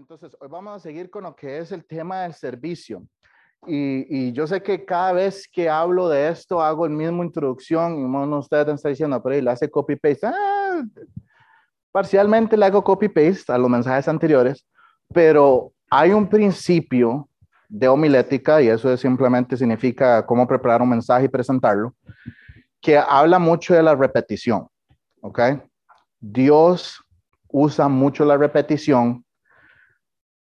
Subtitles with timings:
[0.00, 3.02] Entonces, hoy vamos a seguir con lo que es el tema del servicio.
[3.66, 7.98] Y, y, yo sé que cada vez que hablo de esto hago el mismo introducción
[7.98, 10.26] y uno de ustedes está diciendo, pero le hace copy-paste.
[10.26, 10.82] Ah,
[11.92, 14.66] parcialmente le hago copy-paste a los mensajes anteriores,
[15.12, 17.28] pero hay un principio
[17.68, 21.94] de homilética y eso simplemente significa cómo preparar un mensaje y presentarlo,
[22.80, 24.66] que habla mucho de la repetición.
[25.20, 25.40] ¿Ok?
[26.18, 27.04] Dios
[27.48, 29.26] usa mucho la repetición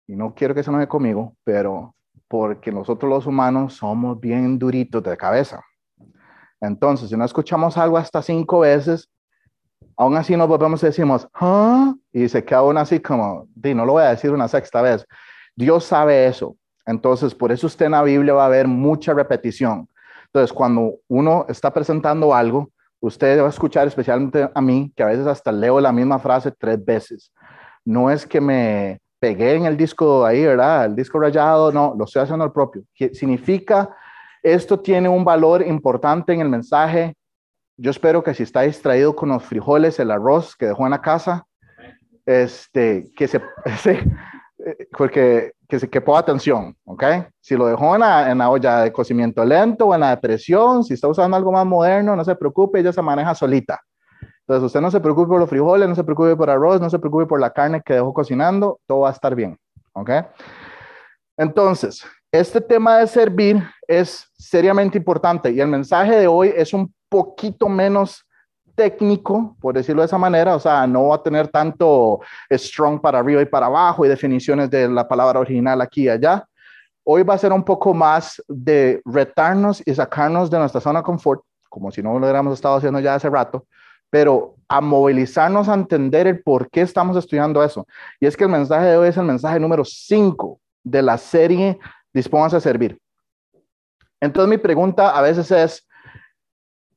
[0.07, 1.95] y no quiero que se enoje conmigo, pero
[2.27, 5.61] porque nosotros los humanos somos bien duritos de cabeza.
[6.61, 9.09] Entonces, si no escuchamos algo hasta cinco veces,
[9.97, 11.93] aún así nos volvemos y decimos, ¿ah?
[12.11, 15.05] Y se queda aún así como, di, no lo voy a decir una sexta vez.
[15.55, 16.55] Dios sabe eso.
[16.85, 19.87] Entonces, por eso usted en la Biblia va a ver mucha repetición.
[20.25, 22.69] Entonces, cuando uno está presentando algo,
[22.99, 26.51] usted va a escuchar, especialmente a mí, que a veces hasta leo la misma frase
[26.51, 27.31] tres veces.
[27.83, 30.85] No es que me pegué en el disco ahí, ¿verdad?
[30.85, 32.83] El disco rayado, no, lo estoy haciendo el propio.
[32.93, 33.89] ¿Qué significa?
[34.43, 37.15] Esto tiene un valor importante en el mensaje.
[37.75, 41.01] Yo espero que si está distraído con los frijoles, el arroz que dejó en la
[41.01, 41.43] casa,
[42.23, 43.41] este, que se,
[44.95, 47.03] porque que se que ponga atención, ¿ok?
[47.41, 50.83] Si lo dejó en la, en la, olla de cocimiento lento o en la depresión,
[50.83, 53.81] si está usando algo más moderno, no se preocupe, ella se maneja solita.
[54.47, 56.99] Entonces, usted no se preocupe por los frijoles, no se preocupe por arroz, no se
[56.99, 59.57] preocupe por la carne que dejó cocinando, todo va a estar bien.
[59.93, 60.11] ¿Ok?
[61.35, 66.93] Entonces, este tema de servir es seriamente importante y el mensaje de hoy es un
[67.09, 68.23] poquito menos
[68.75, 72.19] técnico, por decirlo de esa manera, o sea, no va a tener tanto
[72.51, 76.45] strong para arriba y para abajo y definiciones de la palabra original aquí y allá.
[77.03, 81.03] Hoy va a ser un poco más de retarnos y sacarnos de nuestra zona de
[81.03, 83.65] confort, como si no lo hubiéramos estado haciendo ya hace rato,
[84.09, 87.87] pero a movilizarnos a entender el por qué estamos estudiando eso.
[88.19, 91.79] Y es que el mensaje de hoy es el mensaje número 5 de la serie
[92.15, 92.97] Dispónganse a servir.
[94.21, 95.85] Entonces mi pregunta a veces es,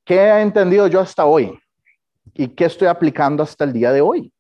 [0.04, 1.58] ¿qué he entendido yo hasta hoy?
[2.34, 4.32] ¿Y qué estoy aplicando hasta el día de hoy?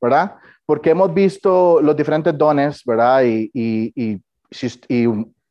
[0.00, 0.36] ¿Verdad?
[0.64, 3.24] Porque hemos visto los diferentes dones, ¿verdad?
[3.24, 5.04] Y, y, y,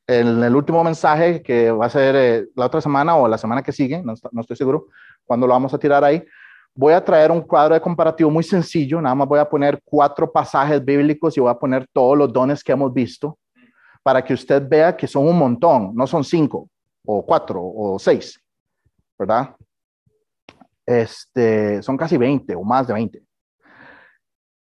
[0.07, 3.61] en el último mensaje, que va a ser eh, la otra semana o la semana
[3.61, 4.87] que sigue, no, no estoy seguro
[5.25, 6.23] cuándo lo vamos a tirar ahí,
[6.73, 10.31] voy a traer un cuadro de comparativo muy sencillo, nada más voy a poner cuatro
[10.31, 13.37] pasajes bíblicos y voy a poner todos los dones que hemos visto
[14.03, 16.69] para que usted vea que son un montón, no son cinco
[17.05, 18.39] o cuatro o seis,
[19.17, 19.55] ¿verdad?
[20.85, 23.23] Este, son casi 20 o más de 20.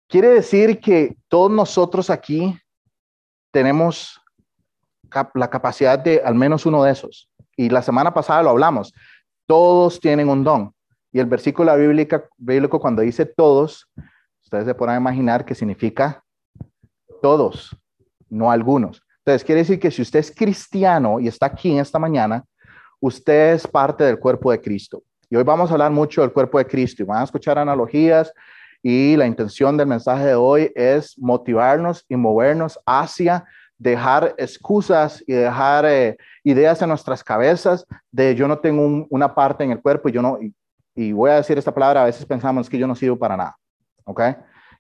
[0.07, 2.57] Quiere decir que todos nosotros aquí
[3.51, 4.19] tenemos
[5.33, 7.29] la capacidad de al menos uno de esos.
[7.55, 8.93] Y la semana pasada lo hablamos.
[9.49, 10.71] Todos tienen un don.
[11.11, 13.89] Y el versículo bíblica, bíblico cuando dice todos,
[14.43, 16.23] ustedes se pueden imaginar que significa
[17.19, 17.75] todos,
[18.29, 19.01] no algunos.
[19.25, 22.45] Entonces, quiere decir que si usted es cristiano y está aquí en esta mañana,
[22.99, 25.01] usted es parte del cuerpo de Cristo.
[25.31, 28.31] Y hoy vamos a hablar mucho del cuerpo de Cristo y van a escuchar analogías
[28.83, 33.45] y la intención del mensaje de hoy es motivarnos y movernos hacia
[33.79, 39.63] dejar excusas y dejar eh, ideas en nuestras cabezas de yo no tengo una parte
[39.63, 40.37] en el cuerpo y yo no,
[40.93, 43.55] y voy a decir esta palabra, a veces pensamos que yo no sirvo para nada,
[44.03, 44.21] ¿ok?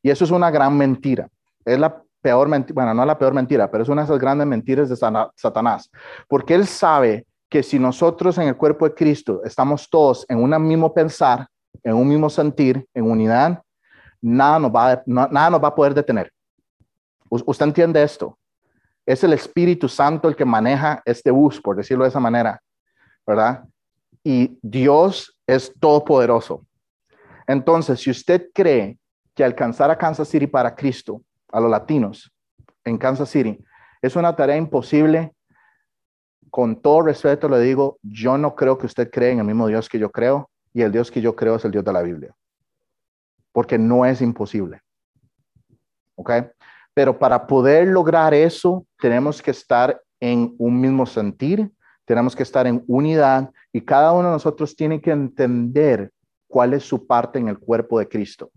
[0.03, 1.29] Y eso es una gran mentira.
[1.63, 4.45] Es la peor mentira, bueno, no la peor mentira, pero es una de esas grandes
[4.45, 5.89] mentiras de Satanás,
[6.27, 10.67] porque él sabe que si nosotros en el cuerpo de Cristo estamos todos en un
[10.67, 11.47] mismo pensar,
[11.83, 13.61] en un mismo sentir, en unidad,
[14.21, 16.31] nada nos va, nada nos va a poder detener.
[17.29, 18.37] ¿Usted entiende esto?
[19.09, 22.61] Es el Espíritu Santo el que maneja este bus, por decirlo de esa manera,
[23.25, 23.63] ¿verdad?
[24.23, 26.63] Y Dios es todopoderoso.
[27.47, 28.99] Entonces, si usted cree
[29.33, 32.31] que alcanzar a Kansas City para Cristo, a los latinos
[32.83, 33.57] en Kansas City,
[33.99, 35.33] es una tarea imposible,
[36.51, 39.89] con todo respeto le digo, yo no creo que usted cree en el mismo Dios
[39.89, 42.35] que yo creo y el Dios que yo creo es el Dios de la Biblia.
[43.53, 44.83] Porque no es imposible.
[46.13, 46.29] ¿Ok?
[46.93, 51.71] Pero para poder lograr eso, tenemos que estar en un mismo sentir,
[52.05, 56.11] tenemos que estar en unidad y cada uno de nosotros tiene que entender
[56.47, 58.51] cuál es su parte en el cuerpo de Cristo.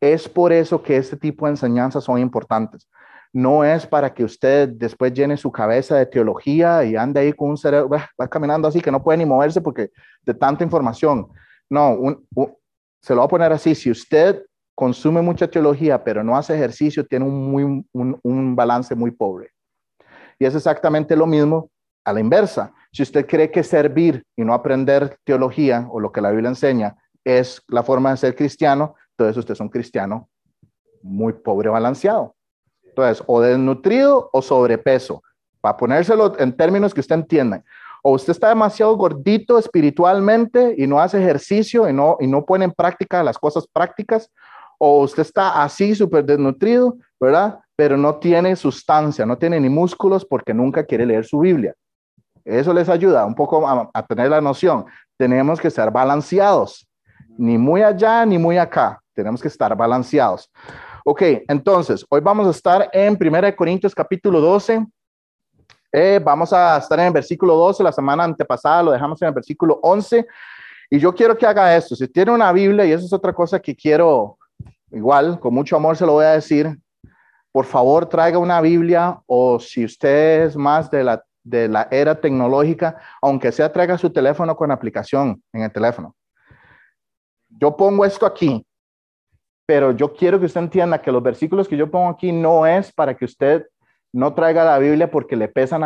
[0.00, 2.88] Es por eso que este tipo de enseñanzas son importantes.
[3.32, 7.50] No es para que usted después llene su cabeza de teología y ande ahí con
[7.50, 9.90] un cerebro, va, caminando así que no puede ni moverse porque
[10.22, 11.28] de tanta información.
[11.68, 11.98] No,
[13.00, 13.74] se lo voy a poner así.
[13.74, 17.86] Si usted consume mucha teología pero no hace ejercicio, tiene un, muy,
[18.22, 19.50] un balance muy pobre.
[20.38, 21.70] Y es exactamente lo mismo
[22.04, 22.72] a la inversa.
[22.92, 26.96] Si usted cree que servir y no aprender teología o lo que la Biblia enseña
[27.24, 30.28] es la forma de ser cristiano, entonces usted es un cristiano
[31.02, 32.34] muy pobre balanceado.
[32.82, 35.22] Entonces, o desnutrido o sobrepeso,
[35.60, 37.64] para ponérselo en términos que usted entienda.
[38.02, 42.66] O usted está demasiado gordito espiritualmente y no hace ejercicio y no, y no pone
[42.66, 44.30] en práctica las cosas prácticas,
[44.78, 47.60] o usted está así súper desnutrido, ¿verdad?
[47.76, 51.74] Pero no tiene sustancia, no tiene ni músculos porque nunca quiere leer su Biblia.
[52.44, 54.84] Eso les ayuda un poco a, tener la noción.
[55.16, 56.86] Tenemos que ser balanceados,
[57.38, 59.00] ni muy allá ni muy acá.
[59.14, 60.50] Tenemos que estar balanceados.
[61.04, 64.86] Ok, entonces, hoy vamos a estar en 1 Corintios capítulo 12.
[65.92, 69.34] Eh, vamos a estar en el versículo 12, la semana antepasada lo dejamos en el
[69.34, 70.26] versículo 11.
[70.90, 71.94] Y yo quiero que haga esto.
[71.94, 74.38] Si tiene una Biblia, y eso es otra cosa que quiero,
[74.94, 76.78] igual, con mucho amor se lo voy a decir,
[77.52, 82.20] por favor traiga una Biblia o si usted es más de la, de la era
[82.20, 86.16] tecnológica, aunque sea traiga su teléfono con aplicación en el teléfono.
[87.48, 88.66] Yo pongo esto aquí,
[89.66, 92.92] pero yo quiero que usted entienda que los versículos que yo pongo aquí no es
[92.92, 93.64] para que usted
[94.12, 95.82] no traiga la Biblia porque le pesan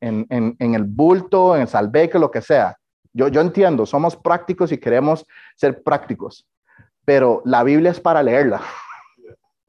[0.00, 2.76] en, el bulto, en el salveque, lo que sea.
[3.12, 5.26] Yo, yo entiendo, somos prácticos y queremos
[5.56, 6.46] ser prácticos,
[7.04, 8.60] pero la Biblia es para leerla,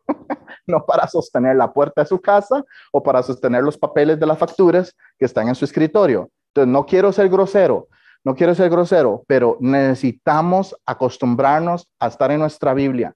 [0.67, 4.37] no para sostener la puerta de su casa o para sostener los papeles de las
[4.37, 6.29] facturas que están en su escritorio.
[6.49, 7.87] Entonces, no quiero ser grosero,
[8.23, 13.15] no quiero ser grosero, pero necesitamos acostumbrarnos a estar en nuestra Biblia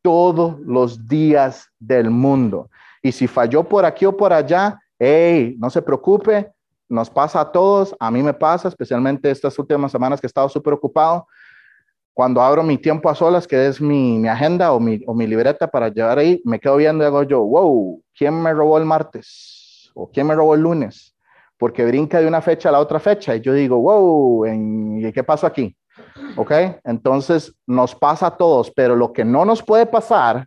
[0.00, 2.70] todos los días del mundo.
[3.02, 6.52] Y si falló por aquí o por allá, hey, no se preocupe,
[6.88, 10.48] nos pasa a todos, a mí me pasa, especialmente estas últimas semanas que he estado
[10.48, 11.26] súper ocupado.
[12.14, 15.66] Cuando abro mi tiempo a solas, que es mi, agenda o mi, o mi libreta
[15.66, 19.90] para llevar ahí, me quedo viendo y hago yo, wow, ¿quién me robó el martes?
[19.94, 21.16] ¿O quién me robó el lunes?
[21.56, 25.24] Porque brinca de una fecha a la otra fecha y yo digo, wow, ¿y qué
[25.24, 25.74] pasó aquí?
[26.36, 26.52] ¿Ok?
[26.84, 30.46] Entonces nos pasa a todos, pero lo que no nos puede pasar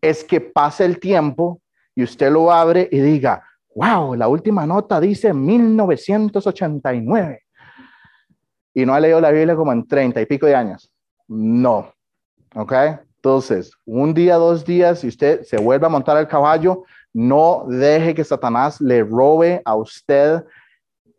[0.00, 1.60] es que pase el tiempo
[1.94, 3.44] y usted lo abre y diga,
[3.74, 7.43] wow, la última nota dice 1989.
[8.74, 10.90] Y no ha leído la Biblia como en 30 y pico de años.
[11.28, 11.92] No.
[12.54, 12.72] ¿Ok?
[13.16, 18.14] Entonces, un día, dos días, si usted se vuelve a montar al caballo, no deje
[18.14, 20.44] que Satanás le robe a usted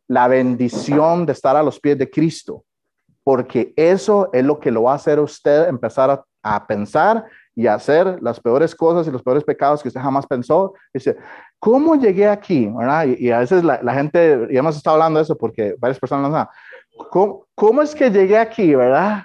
[0.07, 2.63] la bendición de estar a los pies de Cristo
[3.25, 7.25] porque eso es lo que lo va a hacer usted empezar a, pensar
[7.56, 10.75] y a hacer las peores cosas y los peores pecados que usted jamás pensó.
[10.94, 11.18] Dice,
[11.58, 12.72] ¿cómo llegué aquí?
[13.18, 16.48] Y, a veces la, gente, y hemos estado hablando de eso porque varias personas
[17.09, 19.24] ¿cómo, ¿cómo, es que llegué aquí, verdad?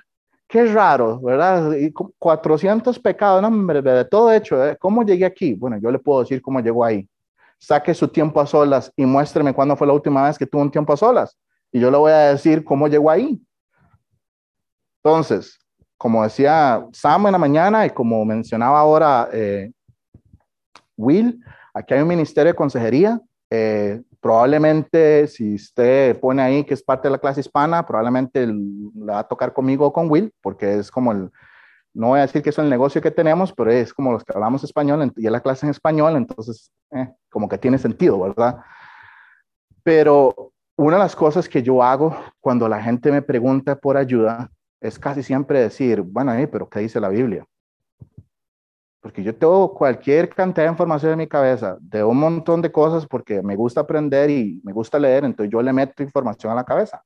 [0.49, 1.73] Qué raro, ¿verdad?
[1.73, 4.77] Y 400 pecados, no, todo hecho, ¿eh?
[4.81, 5.55] ¿cómo llegué aquí?
[5.55, 7.09] Bueno, yo le puedo decir cómo llegó ahí.
[7.59, 10.71] Saque su tiempo a solas y muéstreme cuándo fue la última vez que tuvo un
[10.71, 11.39] tiempo a solas.
[11.71, 13.41] Y yo le voy a decir cómo llegó ahí.
[15.03, 15.59] Entonces,
[15.97, 19.71] como decía Sam en la mañana y como mencionaba ahora eh,
[20.97, 23.21] Will, aquí hay un ministerio de consejería.
[23.51, 29.13] Eh, probablemente si usted pone ahí que es parte de la clase hispana, probablemente le
[29.13, 31.31] va a tocar conmigo o con Will, porque es como el,
[31.93, 34.33] no voy a decir que es el negocio que tenemos, pero es como los que
[34.33, 38.59] hablamos español y la clase en español, entonces eh, como que tiene sentido, ¿verdad?
[39.83, 44.51] Pero una de las cosas que yo hago cuando la gente me pregunta por ayuda
[44.81, 47.45] es casi siempre decir, bueno, pero ¿qué dice la Biblia?
[49.01, 53.07] Porque yo tengo cualquier cantidad de información en mi cabeza, de un montón de cosas,
[53.07, 56.65] porque me gusta aprender y me gusta leer, entonces yo le meto información a la
[56.65, 57.03] cabeza.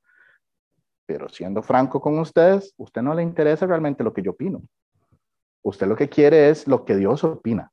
[1.05, 4.61] Pero siendo franco con ustedes, usted no le interesa realmente lo que yo opino.
[5.63, 7.71] Usted lo que quiere es lo que Dios opina.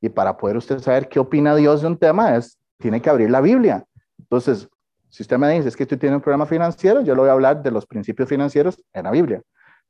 [0.00, 3.30] Y para poder usted saber qué opina Dios de un tema, es, tiene que abrir
[3.30, 3.84] la Biblia.
[4.18, 4.68] Entonces,
[5.08, 7.32] si usted me dice, es que tú tienes un problema financiero, yo le voy a
[7.32, 9.42] hablar de los principios financieros en la Biblia.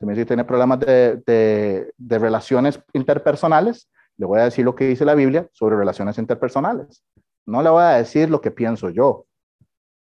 [0.02, 4.74] Si me dice, tiene problemas de, de, de, relaciones interpersonales, le voy a decir lo
[4.74, 7.04] que dice la Biblia sobre relaciones interpersonales.
[7.46, 9.26] No le voy a decir lo que pienso yo,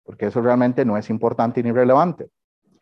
[0.05, 2.29] porque eso realmente no es importante ni relevante.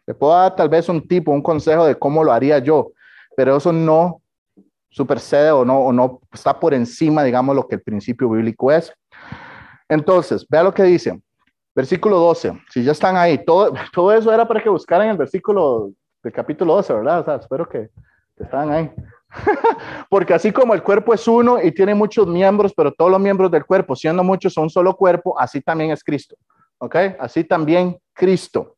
[0.06, 2.92] Le puedo dar tal vez un tipo, un consejo de cómo lo haría yo,
[3.36, 4.22] pero eso no
[4.92, 8.94] supersede o no, o no está por encima, digamos, lo que el principio bíblico es.
[9.88, 11.20] Entonces, vea lo que dice.
[11.74, 15.92] Versículo 12, si ya están ahí, todo, todo eso era para que buscaran el versículo
[16.24, 17.20] del capítulo 12, ¿verdad?
[17.20, 17.90] O sea, espero que,
[18.38, 18.90] están ahí.
[20.10, 23.52] Porque así como el cuerpo es uno y tiene muchos miembros, pero todos los miembros
[23.52, 26.36] del cuerpo, siendo muchos, son un solo cuerpo, así también es Cristo.
[26.78, 26.96] ¿Ok?
[27.20, 28.78] Así también Cristo.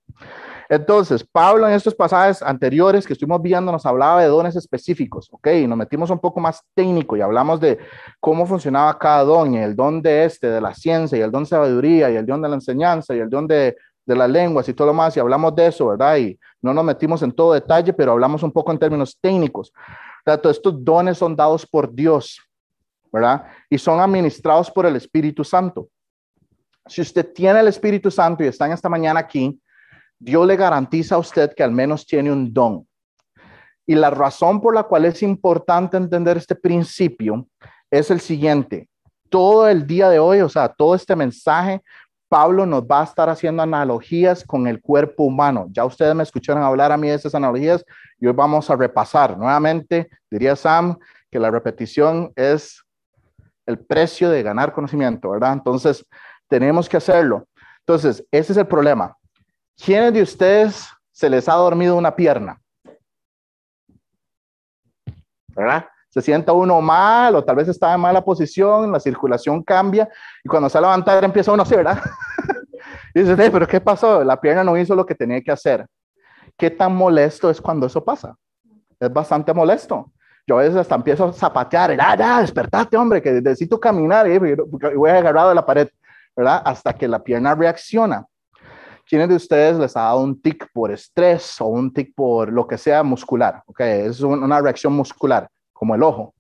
[0.72, 5.48] Entonces, Pablo en estos pasajes anteriores que estuvimos viendo nos hablaba de dones específicos, ¿ok?
[5.48, 7.78] Y nos metimos un poco más técnico y hablamos de
[8.22, 11.44] cómo funcionaba cada don, y el don de este, de la ciencia, y el don
[11.44, 14.68] de sabiduría, y el don de la enseñanza, y el don de, de las lenguas
[14.68, 16.18] y todo lo más, y hablamos de eso, ¿verdad?
[16.18, 19.72] Y no nos metimos en todo detalle, pero hablamos un poco en términos técnicos.
[20.24, 22.40] Tanto estos dones son dados por Dios.
[23.12, 23.46] ¿verdad?
[23.70, 25.90] Y son administrados por el Espíritu Santo.
[26.88, 29.60] Si usted tiene el Espíritu Santo y está en esta mañana aquí,
[30.18, 32.88] Dios le garantiza a usted que al menos tiene un don.
[33.86, 37.48] Y la razón por la cual es importante entender este principio
[37.90, 38.88] es el siguiente.
[39.30, 41.82] Todo el día de hoy, o sea, todo este mensaje,
[42.32, 45.68] Pablo nos va a estar haciendo analogías con el cuerpo humano.
[45.72, 47.84] Ya ustedes me escucharon hablar a mí de esas analogías
[48.22, 49.38] y hoy vamos a repasar.
[49.38, 50.98] Nuevamente, diría Sam
[51.30, 52.86] que la repetición es
[53.66, 55.52] el precio de ganar conocimiento, ¿verdad?
[55.52, 56.06] Entonces,
[56.48, 57.50] tenemos que hacerlo.
[57.80, 59.18] Entonces, ese es el problema.
[59.76, 62.62] ¿Quiénes de ustedes se les ha dormido una pierna?
[65.50, 65.86] ¿Verdad?
[66.12, 70.10] Se sienta uno mal o tal vez está en mala posición, la circulación cambia
[70.44, 72.00] y cuando se va a levantar empieza uno así, ¿verdad?
[73.16, 74.22] y dice, pero ¿qué pasó?
[74.24, 75.88] La pierna no hizo lo que tenía que hacer.
[76.58, 78.36] ¿Qué tan molesto es cuando eso pasa?
[79.00, 80.12] Es bastante molesto.
[80.46, 84.38] Yo a veces hasta empiezo a zapatear, ah, ya, despertate, hombre, que necesito caminar y
[84.38, 85.88] voy agarrado de la pared,
[86.36, 86.62] ¿verdad?
[86.66, 88.26] Hasta que la pierna reacciona.
[89.08, 92.68] ¿Quiénes de ustedes les ha dado un tic por estrés o un tic por lo
[92.68, 93.64] que sea muscular?
[93.66, 95.48] Ok, es una reacción muscular,
[95.82, 96.36] como el ojo.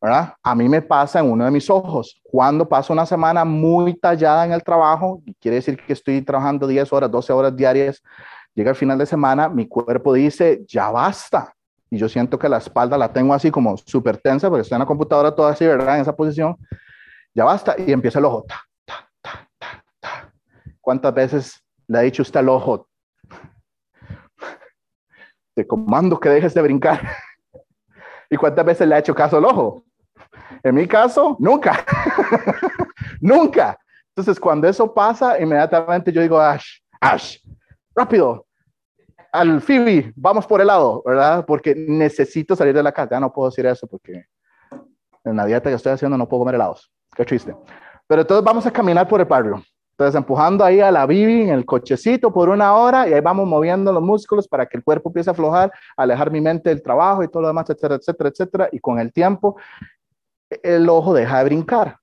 [0.00, 0.32] ¿verdad?
[0.42, 2.18] A mí me pasa en uno de mis ojos.
[2.22, 6.90] Cuando paso una semana muy tallada en el trabajo, quiere decir que estoy trabajando 10
[6.94, 8.02] horas, 12 horas diarias,
[8.54, 11.52] llega el final de semana, mi cuerpo dice, ya basta.
[11.90, 14.80] Y yo siento que la espalda la tengo así como súper tensa, porque estoy en
[14.80, 15.96] la computadora toda así, ¿verdad?
[15.96, 16.56] En esa posición.
[17.34, 17.74] Ya basta.
[17.76, 18.46] Y empieza el ojo.
[18.46, 19.06] Ta,
[20.80, 22.88] ¿Cuántas veces le ha dicho usted al ojo?
[25.54, 27.00] Te comando que dejes de brincar.
[28.30, 29.84] ¿Y cuántas veces le ha hecho caso al ojo?
[30.62, 31.84] En mi caso, nunca.
[33.20, 33.78] nunca.
[34.10, 37.38] Entonces, cuando eso pasa, inmediatamente yo digo, Ash, Ash,
[37.94, 38.46] rápido,
[39.32, 41.44] al Phoebe, vamos por el lado, ¿verdad?
[41.46, 43.20] Porque necesito salir de la casa.
[43.20, 44.24] no puedo decir eso porque
[45.24, 46.90] en la dieta que estoy haciendo no puedo comer helados.
[47.14, 47.54] Qué triste.
[48.06, 49.62] Pero entonces vamos a caminar por el barrio.
[49.98, 53.48] Entonces, empujando ahí a la Bibi en el cochecito por una hora y ahí vamos
[53.48, 57.24] moviendo los músculos para que el cuerpo empiece a aflojar, alejar mi mente del trabajo
[57.24, 58.68] y todo lo demás, etcétera, etcétera, etcétera.
[58.70, 59.56] Y con el tiempo,
[60.62, 61.96] el ojo deja de brincar.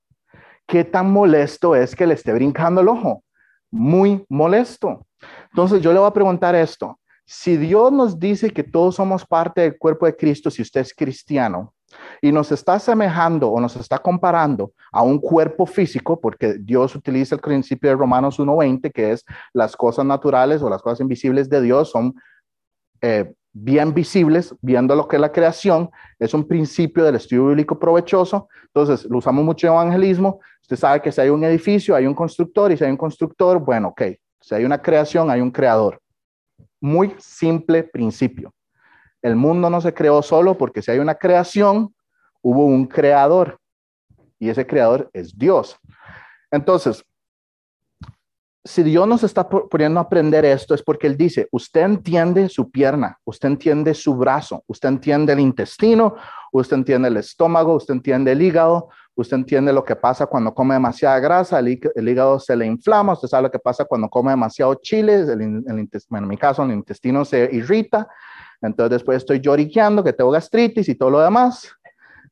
[0.66, 3.24] ¿Qué tan molesto es que le esté brincando el ojo?
[3.70, 5.06] Muy molesto.
[5.52, 7.00] Entonces, yo le voy a preguntar esto.
[7.24, 10.92] Si Dios nos dice que todos somos parte del cuerpo de Cristo, si usted es
[10.92, 11.72] cristiano,
[12.20, 17.34] y nos está asemejando o nos está comparando a un cuerpo físico, porque Dios utiliza
[17.34, 21.60] el principio de Romanos 1.20, que es las cosas naturales o las cosas invisibles de
[21.60, 22.14] Dios son
[23.00, 27.78] eh, bien visibles, viendo lo que es la creación, es un principio del estudio bíblico
[27.78, 32.06] provechoso, entonces lo usamos mucho en evangelismo, usted sabe que si hay un edificio, hay
[32.06, 34.02] un constructor, y si hay un constructor, bueno, ok,
[34.42, 36.00] si hay una creación, hay un creador.
[36.80, 38.52] Muy simple principio.
[39.26, 41.92] El mundo no se creó solo porque si hay una creación,
[42.42, 43.58] hubo un creador
[44.38, 45.76] y ese creador es Dios.
[46.48, 47.04] Entonces,
[48.64, 52.70] si Dios nos está poniendo a aprender esto es porque Él dice, usted entiende su
[52.70, 56.14] pierna, usted entiende su brazo, usted entiende el intestino,
[56.52, 60.74] usted entiende el estómago, usted entiende el hígado, usted entiende lo que pasa cuando come
[60.74, 64.76] demasiada grasa, el, hígado se le inflama, usted sabe lo que pasa cuando come demasiado
[64.76, 68.06] chile, en mi caso el intestino se irrita,
[68.62, 71.70] entonces después estoy lloriqueando que tengo gastritis y todo lo demás.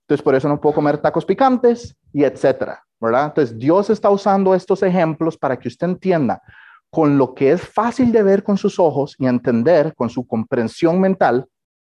[0.00, 3.26] Entonces por eso no puedo comer tacos picantes y etcétera, ¿verdad?
[3.26, 6.42] Entonces Dios está usando estos ejemplos para que usted entienda
[6.90, 11.00] con lo que es fácil de ver con sus ojos y entender con su comprensión
[11.00, 11.46] mental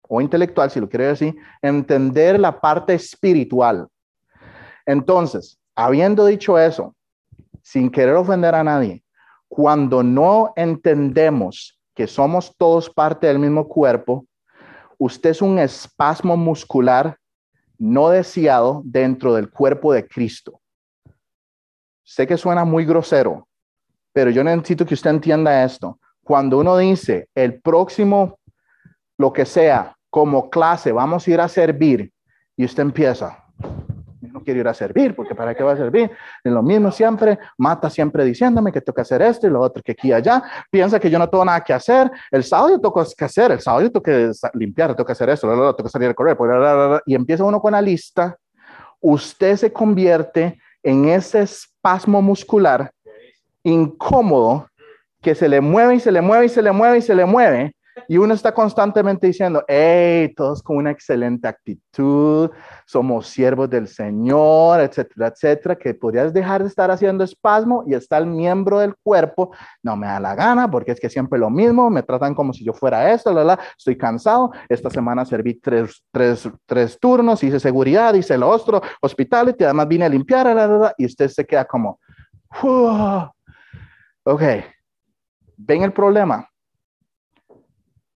[0.08, 3.88] o intelectual, si lo quiere decir, entender la parte espiritual.
[4.84, 6.94] Entonces, habiendo dicho eso,
[7.62, 9.02] sin querer ofender a nadie,
[9.48, 14.26] cuando no entendemos que somos todos parte del mismo cuerpo,
[14.98, 17.16] usted es un espasmo muscular
[17.78, 20.60] no deseado dentro del cuerpo de Cristo.
[22.04, 23.48] Sé que suena muy grosero,
[24.12, 25.98] pero yo necesito que usted entienda esto.
[26.22, 28.38] Cuando uno dice el próximo,
[29.16, 32.12] lo que sea, como clase, vamos a ir a servir,
[32.56, 33.44] y usted empieza,
[34.32, 36.10] no quiero ir a servir, porque ¿para qué va a servir?
[36.42, 39.82] Es lo mismo siempre, mata siempre diciéndome que tengo que hacer esto y lo otro,
[39.82, 42.80] que aquí y allá, piensa que yo no tengo nada que hacer, el sábado yo
[42.80, 45.88] tengo que hacer, el sábado yo tengo que limpiar, tengo que hacer esto, tengo que
[45.88, 46.36] salir a correr,
[47.06, 48.36] y empieza uno con la lista,
[49.00, 52.90] usted se convierte en ese espasmo muscular
[53.62, 54.66] incómodo
[55.20, 57.26] que se le mueve y se le mueve y se le mueve y se le
[57.26, 57.74] mueve
[58.08, 62.50] Y uno está constantemente diciendo, hey, todos con una excelente actitud,
[62.86, 68.18] somos siervos del Señor, etcétera, etcétera, que podrías dejar de estar haciendo espasmo y está
[68.18, 71.90] el miembro del cuerpo, no me da la gana porque es que siempre lo mismo,
[71.90, 76.04] me tratan como si yo fuera esto, la, la, estoy cansado, esta semana serví tres,
[76.10, 80.66] tres, tres turnos, hice seguridad, hice el otro, hospital, y además vine a limpiar, la,
[80.66, 81.98] la, y usted se queda como,
[84.24, 84.42] ok,
[85.56, 86.49] ven el problema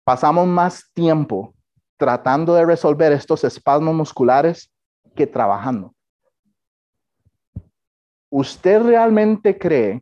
[0.03, 1.53] pasamos más tiempo
[1.97, 4.71] tratando de resolver estos espasmos musculares
[5.15, 5.93] que trabajando.
[8.29, 10.01] ¿Usted realmente cree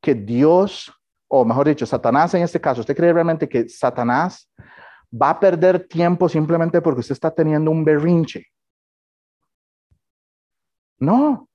[0.00, 0.92] que Dios,
[1.28, 4.50] o mejor dicho, Satanás en este caso, ¿usted cree realmente que Satanás
[5.10, 8.46] va a perder tiempo simplemente porque usted está teniendo un berrinche?
[10.98, 11.48] No,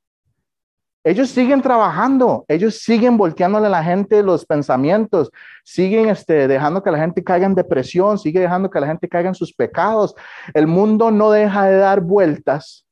[1.03, 5.31] ellos siguen trabajando, ellos siguen volteándole a la gente los pensamientos,
[5.63, 9.29] siguen este, dejando que la gente caiga en depresión, sigue dejando que la gente caiga
[9.29, 10.13] en sus pecados.
[10.53, 12.85] El mundo no deja de dar vueltas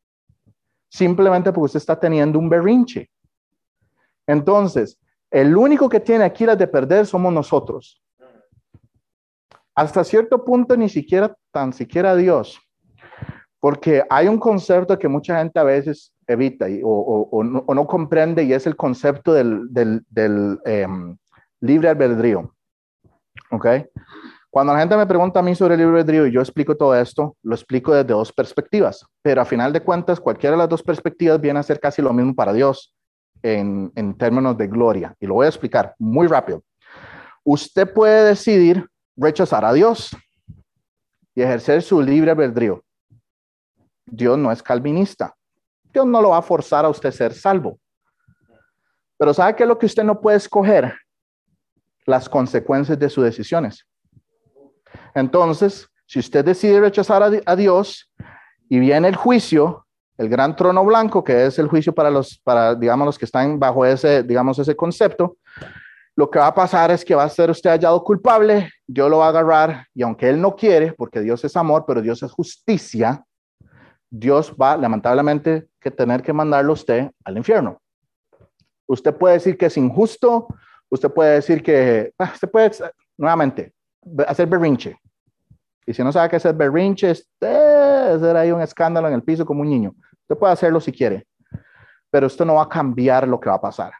[0.90, 3.10] simplemente porque usted está teniendo un berrinche.
[4.26, 4.98] Entonces,
[5.30, 8.02] el único que tiene aquí las de perder somos nosotros.
[9.76, 12.60] Hasta cierto punto ni siquiera, tan siquiera Dios.
[13.60, 18.68] Porque hay un concepto que mucha gente a veces evita o, no, comprende y es
[18.68, 20.04] el concepto del,
[20.66, 21.18] em,
[21.62, 22.54] libre albedrío.
[23.52, 23.68] ¿Ok?
[24.50, 26.96] Cuando la gente me pregunta a mí sobre el libre albedrío y yo explico todo
[26.96, 30.84] esto, lo explico desde dos perspectivas, pero a final de cuentas, cualquiera de las dos
[30.84, 32.94] perspectivas viene a ser casi lo mismo para Dios
[33.44, 35.16] en, en términos de gloria.
[35.20, 36.64] Y lo voy a explicar muy rápido.
[37.44, 40.16] Usted puede decidir rechazar a Dios
[41.36, 42.84] y ejercer su libre albedrío.
[44.08, 45.36] Dios no es calvinista.
[45.94, 47.80] Dios no lo va a forzar a usted a ser salvo.
[49.18, 50.96] Pero ¿sabe qué es lo que usted no puede escoger?
[52.06, 53.86] Las consecuencias de sus decisiones.
[55.14, 58.10] Entonces, si usted decide rechazar a, Dios
[58.70, 59.86] y viene el juicio,
[60.18, 63.60] el gran trono blanco, que es el juicio para los, para, digamos, los que están
[63.60, 65.38] bajo ese, digamos, ese concepto,
[66.16, 69.20] lo que va a pasar es que va a ser usted hallado culpable, Dios lo
[69.20, 72.32] va a agarrar, y aunque Él no quiere, porque Dios es amor, pero Dios es
[72.32, 73.24] justicia,
[74.10, 77.82] Dios va lamentablemente que tener que mandarlo usted al infierno.
[78.88, 80.48] Usted puede decir que es injusto,
[80.90, 82.72] usted puede decir que, ah, usted puede,
[83.18, 83.74] nuevamente,
[84.28, 84.98] hacer berrinche.
[85.86, 89.46] Y si no sabe qué hacer berrinche, es hacer ahí un escándalo en el piso
[89.46, 89.94] como un niño.
[90.22, 91.28] Usted puede hacerlo si quiere,
[92.10, 93.94] pero esto no va a cambiar lo que va a pasar.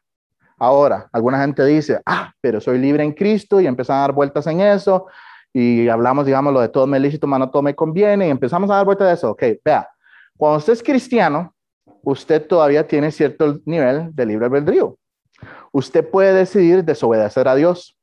[0.58, 4.48] Ahora, alguna gente dice, ah, pero soy libre en Cristo y empiezan a dar vueltas
[4.48, 5.08] en eso
[5.54, 8.76] y hablamos, digamos, lo de todo me lícito, mano, todo me conviene y empezamos a
[8.76, 9.32] dar vueltas de eso.
[9.32, 9.88] Ok, vea,
[10.38, 11.54] cuando usted es cristiano,
[12.04, 14.98] usted todavía tiene cierto nivel de libre albedrío.
[15.72, 17.98] Usted puede decidir desobedecer a Dios.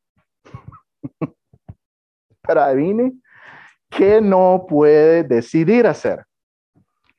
[2.42, 3.12] Pero adivine,
[3.88, 6.24] ¿qué no puede decidir hacer?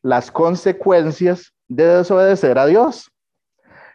[0.02, 3.10] Las consecuencias de desobedecer a Dios.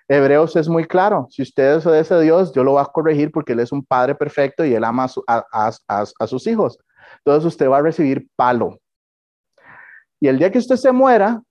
[0.08, 1.28] Hebreos es muy claro.
[1.30, 4.16] Si usted desobedece a Dios, Dios lo va a corregir porque Él es un Padre
[4.16, 5.72] perfecto y Él ama a,
[6.18, 6.78] a sus hijos.
[7.18, 8.80] Entonces usted va a recibir palo.
[10.20, 11.42] Y el día que usted se muera,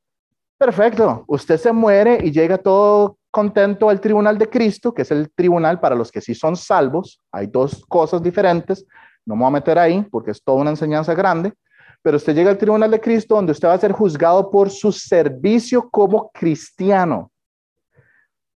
[0.58, 5.32] perfecto, usted se muere y llega todo contento al tribunal de Cristo, que es el
[5.32, 7.20] tribunal para los que sí son salvos.
[7.32, 8.86] Hay dos cosas diferentes,
[9.26, 11.54] no me voy a meter ahí porque es toda una enseñanza grande,
[12.02, 14.92] pero usted llega al tribunal de Cristo donde usted va a ser juzgado por su
[14.92, 17.32] servicio como cristiano.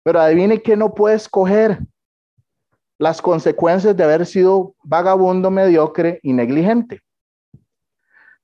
[0.03, 1.79] Pero adivine que no puede escoger
[2.99, 7.01] las consecuencias de haber sido vagabundo, mediocre y negligente.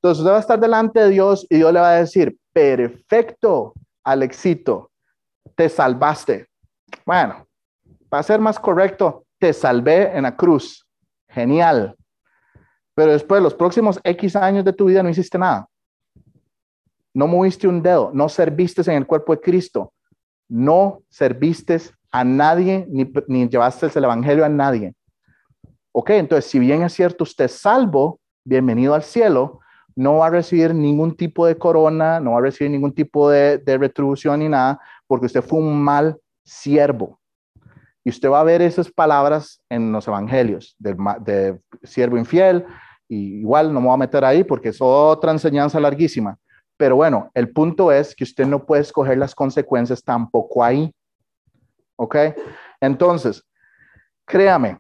[0.07, 3.75] Entonces usted va a estar delante de Dios y Dios le va a decir, perfecto,
[4.05, 4.93] Alexito,
[5.57, 6.47] te salvaste.
[7.05, 7.45] Bueno,
[8.09, 10.87] para ser más correcto, te salvé en la cruz.
[11.29, 11.97] Genial.
[12.95, 15.67] Pero después, los próximos X años de tu vida no hiciste nada.
[17.13, 19.93] No moviste un dedo, no serviste en el cuerpo de Cristo,
[20.49, 21.81] no serviste
[22.13, 24.95] a nadie ni, ni llevaste el evangelio a nadie.
[25.91, 29.63] Ok, entonces, si bien es cierto, usted es salvo, bienvenido al cielo,
[29.97, 33.61] no va a recibir ningún tipo de corona, no va a recibir ningún tipo de,
[33.65, 37.19] retribución ni nada, porque usted fue un mal siervo.
[38.05, 42.65] Y usted va a ver esas palabras en los evangelios de, de siervo infiel.
[43.09, 46.39] Y igual no me voy a meter ahí porque es otra enseñanza larguísima.
[46.77, 50.93] Pero bueno, el punto es que usted no puede escoger las consecuencias tampoco ahí.
[51.97, 52.17] ¿Ok?
[52.81, 53.43] Entonces,
[54.25, 54.79] créame,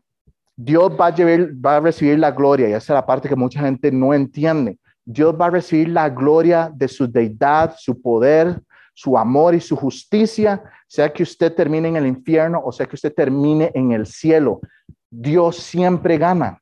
[0.55, 3.61] Dios va a, va a recibir la gloria y esa es la parte que mucha
[3.61, 4.79] gente no entiende.
[5.09, 8.61] Dios va a recibir la gloria de su deidad, su poder,
[8.93, 12.97] su amor y su justicia, sea que usted termine en el infierno o sea que
[12.97, 14.61] usted termine en el cielo.
[15.09, 16.61] Dios siempre gana.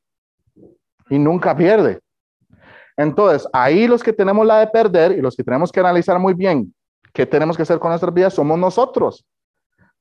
[1.09, 1.99] y nunca pierde.
[2.97, 6.33] Entonces, ahí los que tenemos la de perder y los que tenemos que analizar muy
[6.33, 6.73] bien
[7.13, 9.25] qué tenemos que hacer con nuestras vidas somos nosotros.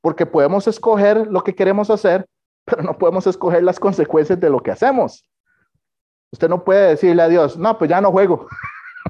[0.01, 2.27] Porque podemos escoger lo que queremos hacer,
[2.65, 5.25] pero no podemos escoger las consecuencias de lo que hacemos.
[6.35, 8.49] Usted no puede decirle a Dios, no, pues ya no juego.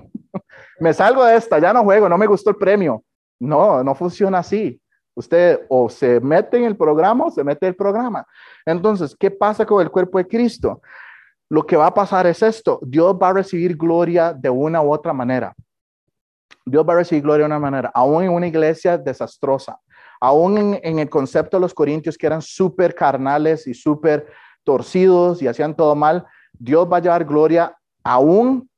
[0.79, 3.03] me salgo de esta, ya no juego, no me gustó el premio.
[3.41, 4.79] No, no funciona así.
[5.15, 8.27] Usted o se mete en el programa o se mete en el programa.
[8.67, 10.83] Entonces, ¿qué pasa con el cuerpo de Cristo?
[11.49, 14.93] Lo que va a pasar es esto, Dios va a recibir gloria de una u
[14.93, 15.55] otra manera.
[16.67, 19.81] Dios va a recibir gloria de una manera, aún en una iglesia desastrosa,
[20.21, 24.27] aún en, en el concepto de los corintios que eran súper carnales y súper
[24.63, 26.27] torcidos y hacían todo mal,
[26.59, 28.69] Dios va a llevar gloria aún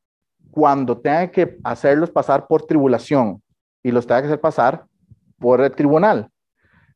[0.51, 3.43] cuando tenga que hacerlos pasar por tribulación
[3.83, 4.87] y los tenga que hacer pasar
[5.39, 6.31] por el tribunal.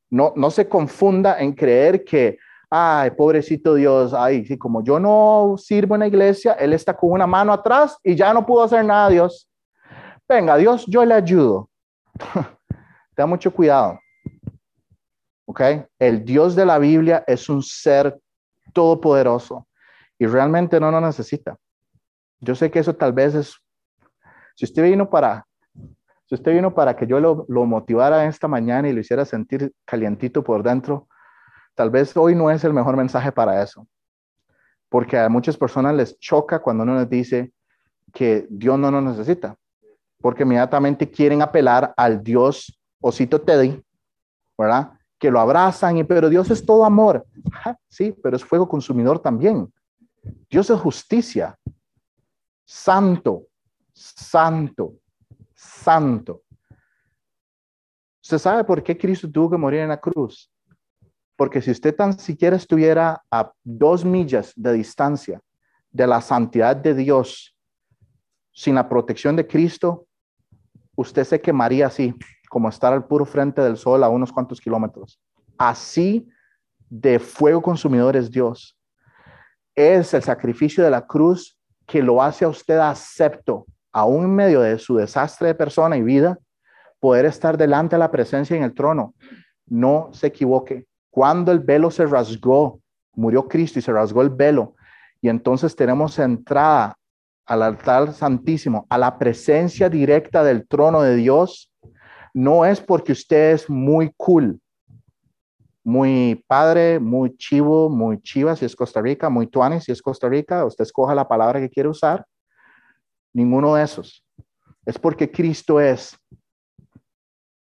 [0.08, 2.38] No, no se confunda en creer que,
[2.70, 7.12] ay, pobrecito Dios, ay, sí, como yo no sirvo en la iglesia, Él está con
[7.12, 9.48] una mano atrás y ya no pudo hacer nada, Dios.
[10.28, 11.68] Venga, Dios, yo le ayudo.
[13.14, 14.00] Ten mucho cuidado.
[15.44, 15.60] ¿Ok?
[15.98, 18.18] El Dios de la Biblia es un ser
[18.72, 19.66] todopoderoso
[20.20, 21.56] y realmente no lo necesita.
[22.40, 23.56] Yo sé que eso tal vez es,
[24.54, 25.46] si usted vino para,
[26.26, 29.72] si usted vino para que yo lo, lo motivara esta mañana y lo hiciera sentir
[29.86, 31.08] calientito por dentro,
[31.74, 33.88] tal vez hoy no es el mejor mensaje para eso.
[34.90, 37.52] Porque a muchas personas les choca cuando uno les dice
[38.12, 39.56] que Dios no nos necesita.
[40.20, 43.82] Porque inmediatamente quieren apelar al Dios osito Teddy,
[44.58, 44.92] ¿verdad?
[45.18, 47.24] Que lo abrazan y, pero Dios es todo amor.
[47.88, 49.72] Sí, pero es fuego consumidor también.
[50.22, 51.58] Dios es justicia.
[52.64, 53.46] Santo,
[53.92, 54.94] santo,
[55.54, 56.42] santo.
[58.22, 60.52] ¿Usted sabe por qué Cristo tuvo que morir en la cruz?
[61.36, 65.40] Porque si usted tan siquiera estuviera a dos millas de distancia
[65.90, 67.56] de la santidad de Dios,
[68.52, 70.06] sin la protección de Cristo,
[70.96, 72.14] usted se quemaría así,
[72.48, 75.18] como estar al puro frente del sol a unos cuantos kilómetros.
[75.56, 76.28] Así
[76.88, 78.76] de fuego consumidor es Dios
[79.74, 84.60] es el sacrificio de la cruz que lo hace a usted acepto, aún en medio
[84.60, 86.38] de su desastre de persona y vida,
[87.00, 89.14] poder estar delante de la presencia en el trono.
[89.66, 90.86] No se equivoque.
[91.10, 92.80] Cuando el velo se rasgó,
[93.14, 94.74] murió Cristo y se rasgó el velo,
[95.20, 96.96] y entonces tenemos entrada
[97.46, 101.72] al altar santísimo, a la presencia directa del trono de Dios,
[102.32, 104.60] no es porque usted es muy cool,
[105.90, 110.28] muy padre, muy chivo, muy chiva si es Costa Rica, muy tuani si es Costa
[110.28, 112.24] Rica, usted escoja la palabra que quiere usar.
[113.32, 114.24] Ninguno de esos.
[114.86, 116.16] Es porque Cristo es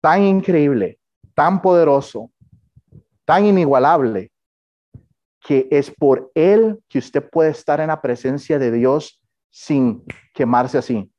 [0.00, 1.00] tan increíble,
[1.34, 2.30] tan poderoso,
[3.24, 4.30] tan inigualable,
[5.40, 10.78] que es por Él que usted puede estar en la presencia de Dios sin quemarse
[10.78, 11.12] así.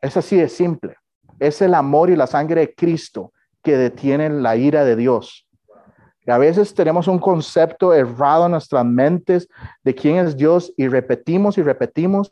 [0.00, 0.96] Es así de simple.
[1.38, 5.46] Es el amor y la sangre de Cristo que detienen la ira de Dios.
[6.26, 9.48] A veces tenemos un concepto errado en nuestras mentes
[9.82, 12.30] de quién es Dios y repetimos y repetimos.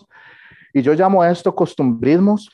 [0.73, 2.49] Y yo llamo esto costumbrismos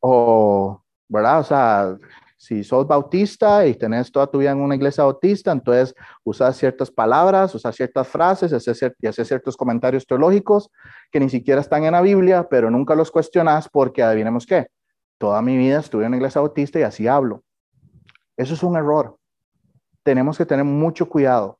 [0.00, 1.40] o, ¿verdad?
[1.40, 1.96] O sea,
[2.36, 6.90] si sos bautista y tenés toda tu vida en una iglesia bautista, entonces usas ciertas
[6.90, 10.68] palabras, usas ciertas frases y haces ciertos comentarios teológicos
[11.12, 14.66] que ni siquiera están en la Biblia, pero nunca los cuestionas porque adivinemos qué.
[15.16, 17.44] Toda mi vida estuve en una iglesia bautista y así hablo.
[18.36, 19.17] Eso es un error
[20.08, 21.58] tenemos que tener mucho cuidado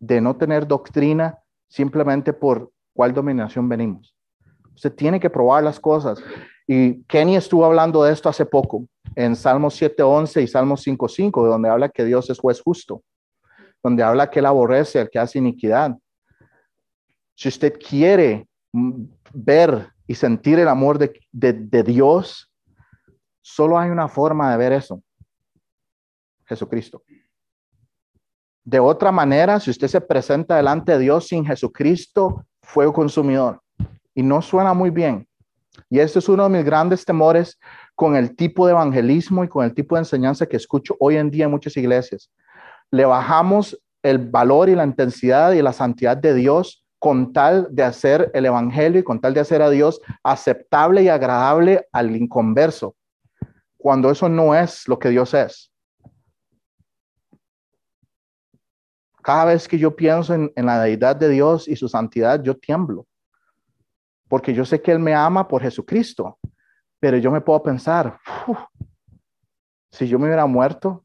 [0.00, 4.12] de no tener doctrina simplemente por cuál dominación venimos.
[4.74, 6.20] Usted tiene que probar las cosas.
[6.66, 11.68] Y Kenny estuvo hablando de esto hace poco en Salmos 7.11 y Salmos 5.5, donde
[11.68, 13.04] habla que Dios es juez justo,
[13.84, 15.96] donde habla que él aborrece al que hace iniquidad.
[17.36, 18.48] Si usted quiere
[19.32, 22.50] ver y sentir el amor de, de Dios,
[23.42, 25.00] solo hay una forma de ver eso.
[26.46, 27.04] Jesucristo.
[28.66, 33.60] De otra manera, si usted se presenta delante de Dios sin Jesucristo, fuego consumidor.
[34.12, 35.28] Y no suena muy bien.
[35.88, 37.60] Y este es uno de mis grandes temores
[37.94, 41.30] con el tipo de evangelismo y con el tipo de enseñanza que escucho hoy en
[41.30, 42.28] día en muchas iglesias.
[42.90, 47.84] Le bajamos el valor y la intensidad y la santidad de Dios con tal de
[47.84, 52.96] hacer el evangelio y con tal de hacer a Dios aceptable y agradable al inconverso,
[53.76, 55.70] cuando eso no es lo que Dios es.
[59.26, 63.08] Cada vez que yo pienso en, la deidad de Dios y su santidad, yo tiemblo.
[64.28, 66.38] Porque yo sé que Él me ama por Jesucristo.
[67.00, 68.20] Pero yo me puedo pensar,
[69.90, 71.04] si yo me hubiera muerto,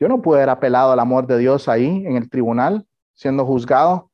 [0.00, 4.10] yo no puedo haber apelado al amor de Dios ahí en el tribunal, siendo juzgado.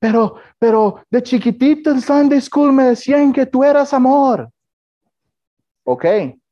[0.00, 4.50] pero, pero de chiquitito en Sunday School me decían que tú eras amor.
[5.84, 6.04] Ok,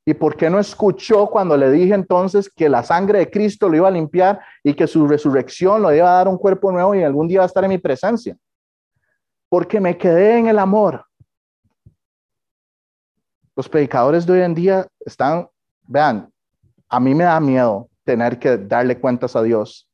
[0.05, 3.77] ¿y por qué no escuchó cuando le dije entonces que la sangre de Cristo lo
[3.77, 7.03] iba a limpiar y que su resurrección lo iba a dar un cuerpo nuevo y
[7.03, 8.37] algún día va a estar en mi presencia?
[9.49, 11.05] Porque me quedé en el amor.
[13.55, 15.49] Los predicadores de hoy en día están,
[15.87, 16.33] vean,
[16.89, 19.87] a mí me da miedo tener que darle cuentas a Dios.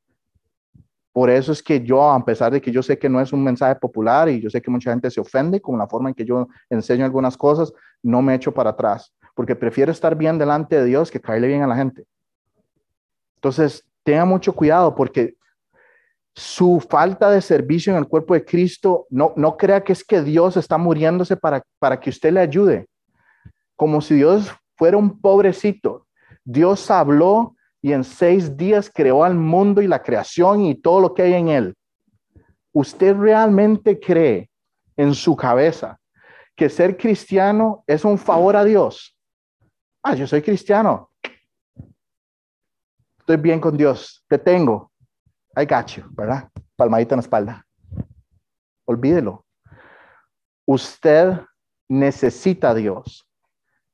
[1.12, 3.42] Por eso es que yo, a pesar de que yo sé que no es un
[3.42, 6.24] mensaje popular y yo sé que mucha gente se ofende con la forma en que
[6.24, 10.86] yo enseño algunas cosas, no me echo para atrás, porque prefiero estar bien delante de
[10.86, 12.06] Dios que caerle bien a la gente.
[13.34, 15.34] Entonces, tenga mucho cuidado porque
[16.34, 20.22] su falta de servicio en el cuerpo de Cristo, no, no crea que es que
[20.22, 22.86] Dios está muriéndose para, para que usted le ayude,
[23.76, 26.06] como si Dios fuera un pobrecito.
[26.42, 31.12] Dios habló y en seis días creó al mundo y la creación y todo lo
[31.12, 31.74] que hay en él.
[32.72, 34.48] ¿Usted realmente cree
[34.96, 35.98] en su cabeza
[36.54, 39.15] que ser cristiano es un favor a Dios?
[40.08, 41.10] Ah, yo soy cristiano.
[43.18, 44.24] Estoy bien con Dios.
[44.28, 44.92] Te tengo.
[45.56, 46.48] I got you, ¿verdad?
[46.76, 47.66] Palmadita en la espalda.
[48.84, 49.44] Olvídelo.
[50.64, 51.40] Usted
[51.88, 53.25] necesita a Dios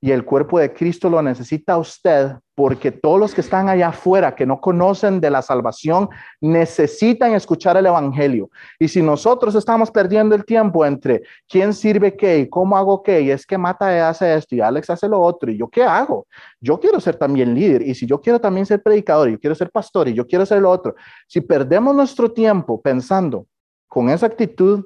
[0.05, 4.35] y el cuerpo de Cristo lo necesita usted porque todos los que están allá afuera
[4.35, 6.09] que no conocen de la salvación
[6.41, 8.51] necesitan escuchar el evangelio.
[8.81, 13.21] Y si nosotros estamos perdiendo el tiempo entre quién sirve qué y cómo hago qué,
[13.21, 16.27] y es que Mata hace esto y Alex hace lo otro, y yo qué hago?
[16.61, 19.55] Yo quiero ser también líder y si yo quiero también ser predicador y yo quiero
[19.55, 20.97] ser pastor y yo quiero ser lo otro,
[21.29, 23.47] si perdemos nuestro tiempo pensando
[23.87, 24.85] con esa actitud,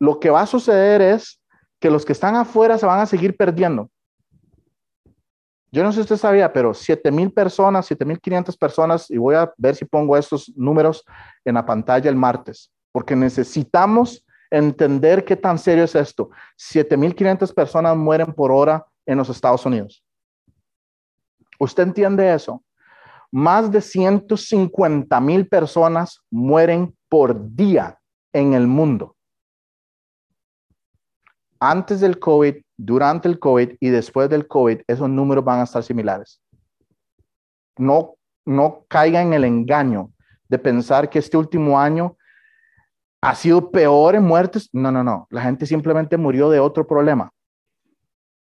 [0.00, 1.40] lo que va a suceder es
[1.84, 3.90] que los que están afuera se van a seguir perdiendo.
[5.70, 9.76] Yo no sé si usted sabía, pero 7,000 personas, 7,500 personas, y voy a ver
[9.76, 11.04] si pongo estos números
[11.44, 16.30] en la pantalla el martes, porque necesitamos entender qué tan serio es esto.
[16.56, 20.02] 7,500 personas mueren por hora en los Estados Unidos.
[21.60, 22.64] ¿Usted entiende eso?
[23.30, 27.98] Más de 150 mil personas mueren por día
[28.32, 29.14] en el mundo
[31.70, 35.82] antes del COVID, durante el COVID y después del COVID, esos números van a estar
[35.82, 36.40] similares.
[37.78, 40.10] No, no caiga en el engaño
[40.48, 42.16] de pensar que este último año
[43.22, 44.68] ha sido peor en muertes.
[44.72, 45.26] No, no, no.
[45.30, 47.30] La gente simplemente murió de otro problema.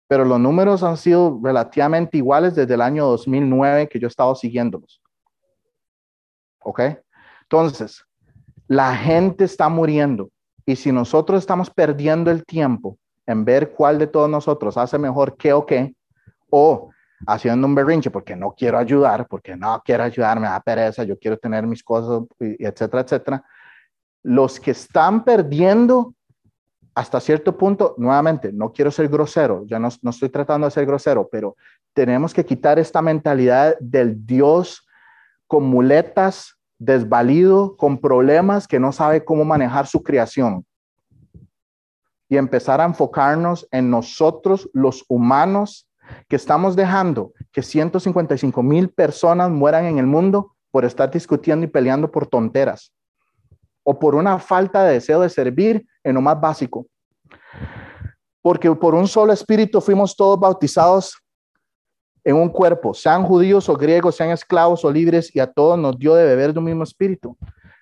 [0.10, 4.36] Pero los números han sido relativamente iguales desde el año 2009 que yo he estado
[4.36, 5.02] siguiéndolos.
[6.60, 6.82] ¿Ok?
[7.44, 8.04] Entonces,
[8.68, 10.30] la gente está muriendo.
[10.68, 15.38] Y si nosotros estamos perdiendo el tiempo en ver cuál de todos nosotros hace mejor
[15.38, 15.96] qué o qué,
[16.50, 16.90] o
[17.26, 21.18] haciendo un berrinche porque no quiero ayudar, porque no quiero ayudar, me da pereza, yo
[21.18, 23.44] quiero tener mis cosas, etcétera, etcétera,
[24.24, 26.14] los que están perdiendo
[26.94, 30.86] hasta cierto punto, nuevamente, no quiero ser grosero, ya no, no estoy tratando de ser
[30.86, 31.56] grosero, pero
[31.94, 34.86] tenemos que quitar esta mentalidad del Dios
[35.48, 40.66] con muletas desvalido, con problemas, que no sabe cómo manejar su creación.
[42.30, 45.88] Y empezar a enfocarnos en nosotros, los humanos,
[46.28, 51.70] que estamos dejando que 155 mil personas mueran en el mundo por estar discutiendo y
[51.70, 52.94] peleando por tonteras
[53.84, 56.88] o por una falta de deseo de servir en lo más básico.
[58.42, 61.18] Porque por un solo espíritu fuimos todos bautizados
[62.28, 65.98] en un cuerpo, sean judíos o griegos, sean esclavos o libres, y a todos nos
[65.98, 67.38] dio de beber de un mismo espíritu.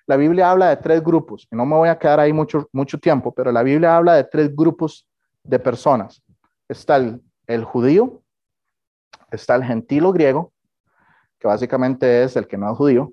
[0.06, 2.96] La Biblia habla de tres grupos, y no me voy a quedar ahí mucho, mucho
[2.96, 5.04] tiempo, pero la Biblia habla de tres grupos
[5.42, 6.22] de personas.
[6.68, 6.96] Está
[7.48, 8.22] el, judío,
[9.32, 10.52] está el gentil o griego,
[11.40, 13.12] que básicamente es el que no es judío,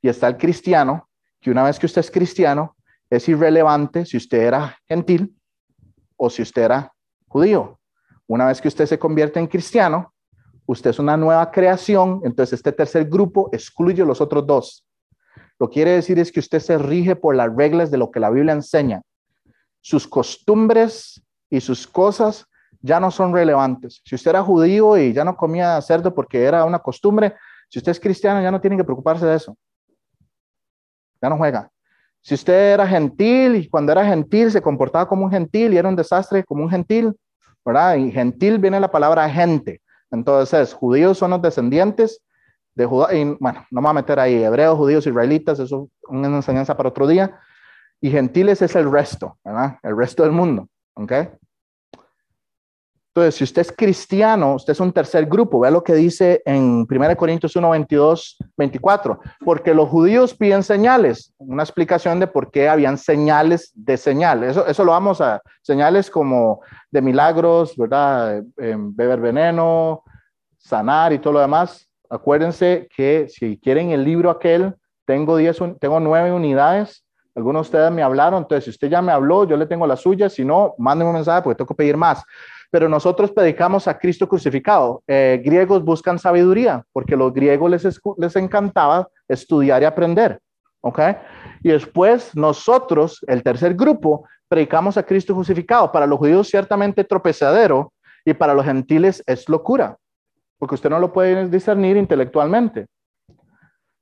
[0.00, 1.08] y está el cristiano,
[1.40, 2.76] que una vez que usted es cristiano,
[3.10, 5.36] es irrelevante si usted era gentil
[6.16, 6.92] o si usted era
[7.26, 7.80] judío.
[8.28, 10.12] Una vez que usted se convierte en cristiano,
[10.66, 14.86] usted es una nueva creación, entonces este tercer grupo excluye los otros dos.
[15.58, 18.20] Lo que quiere decir es que usted se rige por las reglas de lo que
[18.20, 19.02] la Biblia enseña.
[19.80, 22.46] Sus costumbres y sus cosas
[22.82, 24.02] ya no son relevantes.
[24.04, 27.34] Si usted era judío y ya no comía cerdo porque era una costumbre,
[27.68, 29.56] si usted es cristiano ya no tiene que preocuparse de eso.
[31.22, 31.70] Ya no juega.
[32.20, 35.88] Si usted era gentil y cuando era gentil se comportaba como un gentil y era
[35.88, 37.14] un desastre como un gentil,
[37.64, 37.96] ¿verdad?
[37.96, 39.80] Y gentil viene la palabra gente.
[40.10, 42.22] Entonces, judíos son los descendientes
[42.74, 46.08] de Judá, y bueno, no me voy a meter ahí, hebreos, judíos, israelitas, eso es
[46.08, 47.38] una enseñanza para otro día,
[48.00, 49.78] y gentiles es el resto, ¿verdad?
[49.82, 51.12] El resto del mundo, ¿ok?
[53.16, 55.60] Entonces, si usted es cristiano, usted es un tercer grupo.
[55.60, 59.20] Vea lo que dice en 1 Corintios 1, 22, 24.
[59.42, 61.32] Porque los judíos piden señales.
[61.38, 64.50] Una explicación de por qué habían señales de señales.
[64.50, 68.42] Eso, eso lo vamos a, señales como de milagros, ¿verdad?
[68.54, 70.02] beber veneno,
[70.58, 71.88] sanar y todo lo demás.
[72.10, 74.74] Acuérdense que si quieren el libro aquel,
[75.06, 77.02] tengo, diez, tengo nueve unidades.
[77.34, 79.96] Algunos de ustedes me hablaron, entonces si usted ya me habló, yo le tengo la
[79.96, 80.28] suya.
[80.28, 82.22] Si no, mándenme un mensaje porque tengo que pedir más
[82.70, 85.02] pero nosotros predicamos a Cristo crucificado.
[85.06, 90.40] Eh, griegos buscan sabiduría, porque los griegos les, les encantaba estudiar y aprender.
[90.80, 91.00] ¿Ok?
[91.62, 95.90] Y después nosotros, el tercer grupo, predicamos a Cristo crucificado.
[95.90, 97.92] Para los judíos ciertamente tropezadero
[98.24, 99.96] y para los gentiles es locura,
[100.58, 102.86] porque usted no lo puede discernir intelectualmente.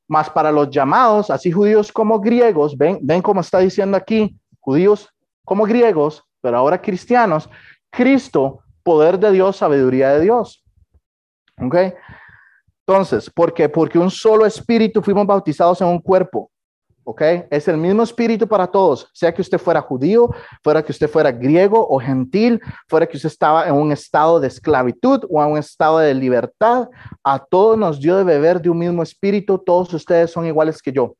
[0.09, 5.09] Más para los llamados, así judíos como griegos, ven, ven cómo está diciendo aquí, judíos
[5.45, 7.49] como griegos, pero ahora cristianos,
[7.97, 10.65] Cristo, poder de Dios, sabiduría de Dios.
[11.61, 11.77] ¿Ok?
[12.87, 13.69] Entonces, ¿por qué?
[13.69, 16.51] Porque un solo espíritu fuimos bautizados en un cuerpo.
[17.07, 17.21] ¿Ok?
[17.51, 20.31] Es el mismo espíritu para todos, sea que usted fuera judío,
[20.63, 24.49] fuera que usted fuera griego o gentil, fuera que usted estaba en un estado de
[24.49, 26.89] esclavitud o en un estado de libertad,
[27.23, 30.93] a todos nos dio de beber de un mismo espíritu, todos ustedes son iguales que
[30.93, 31.15] yo.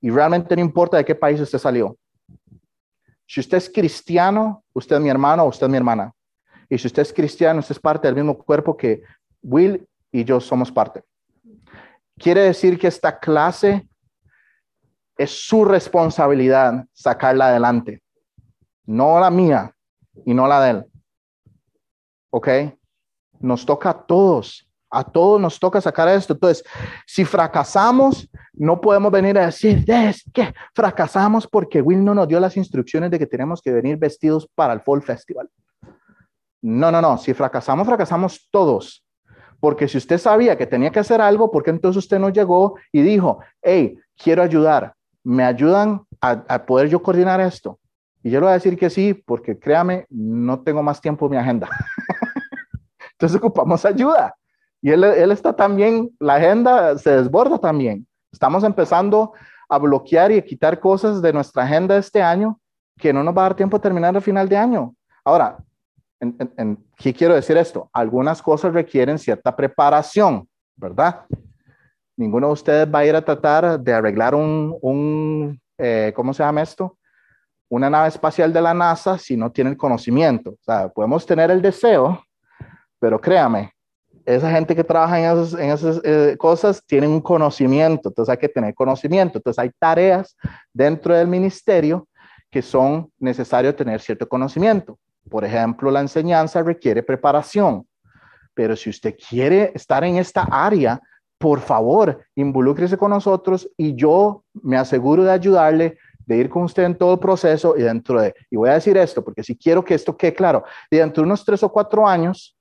[0.00, 1.94] Y realmente no importa de qué país usted salió.
[3.30, 6.12] Si usted es cristiano, usted es mi hermano usted es mi hermana.
[6.68, 9.04] Y si usted es cristiano, usted es parte del mismo cuerpo que
[9.40, 11.04] Will y yo somos parte.
[12.18, 13.88] Quiere decir que esta clase
[15.16, 18.02] es su responsabilidad sacarla adelante,
[18.86, 19.76] no la mía
[20.26, 20.84] y no la de él.
[22.30, 22.48] ¿Ok?
[23.38, 26.32] Nos toca a todos a todos nos toca sacar esto.
[26.32, 26.64] Entonces,
[27.06, 32.40] si fracasamos, no podemos venir a decir, es que fracasamos porque Will no nos dio
[32.40, 35.48] las instrucciones de que tenemos que venir vestidos para el Fall Festival.
[36.62, 37.16] No, no, no.
[37.16, 39.04] Si fracasamos, fracasamos todos.
[39.60, 42.76] Porque si usted sabía que tenía que hacer algo, ¿por qué entonces usted no llegó
[42.92, 44.94] y dijo, hey, quiero ayudar?
[45.22, 47.78] ¿Me ayudan a, a poder yo coordinar esto?
[48.22, 51.30] Y yo le voy a decir que sí, porque créame, no tengo más tiempo en
[51.32, 51.68] mi agenda.
[53.12, 54.34] entonces ocupamos ayuda.
[54.82, 58.06] Y él, está también, la agenda se desborda también.
[58.32, 59.32] Estamos empezando
[59.68, 62.58] a bloquear y a quitar cosas de nuestra agenda este año
[62.98, 64.94] que no nos va a dar tiempo a terminar el final de año.
[65.24, 65.58] Ahora,
[66.20, 67.88] en, ¿qué quiero decir esto?
[67.92, 71.24] Algunas cosas requieren cierta preparación, ¿verdad?
[72.16, 76.42] Ninguno de ustedes va a ir a tratar de arreglar un, un eh, ¿cómo se
[76.42, 76.98] llama esto?
[77.70, 80.50] Una nave espacial de la NASA si no tiene el conocimiento.
[80.50, 82.22] O sea, podemos tener el deseo,
[82.98, 83.72] pero créame,
[84.24, 88.74] esa gente que trabaja en esas, eh, cosas tiene un conocimiento, entonces hay que tener
[88.74, 89.38] conocimiento.
[89.38, 90.36] Entonces hay tareas
[90.72, 92.06] dentro del ministerio
[92.50, 94.98] que son necesarios tener cierto conocimiento.
[95.28, 97.86] Por ejemplo, la enseñanza requiere preparación,
[98.54, 101.00] pero si usted quiere estar en esta área,
[101.38, 106.84] por favor, involúcrese con nosotros y yo me aseguro de ayudarle de ir con usted
[106.84, 109.84] en todo el proceso y dentro de, y voy a decir esto, porque si quiero
[109.84, 112.56] que esto quede claro, y dentro de unos tres o cuatro años,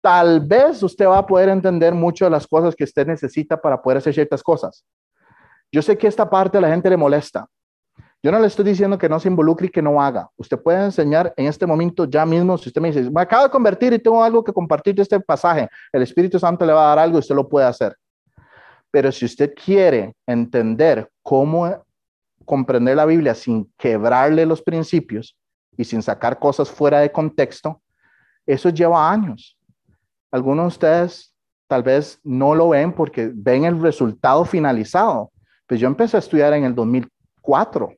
[0.00, 3.80] tal vez usted va a poder entender mucho de las cosas que usted necesita para
[3.80, 4.84] poder hacer ciertas cosas.
[5.72, 7.46] Yo sé que esta parte a la gente le molesta.
[8.22, 10.28] Yo no le estoy diciendo que no se involucre y que no haga.
[10.36, 13.50] Usted puede enseñar en este momento ya mismo, si usted me dice, me acabo de
[13.50, 16.88] convertir y tengo algo que compartir de este pasaje, el Espíritu Santo le va a
[16.88, 17.96] dar algo y usted lo puede hacer.
[18.90, 21.82] Pero si usted quiere entender cómo
[22.44, 25.38] comprender la Biblia sin quebrarle los principios
[25.76, 27.80] y sin sacar cosas fuera de contexto,
[28.44, 29.56] eso lleva años.
[30.30, 31.34] Algunos de ustedes
[31.66, 35.30] tal vez no lo ven porque ven el resultado finalizado.
[35.66, 37.92] Pues yo empecé a estudiar en el 2004.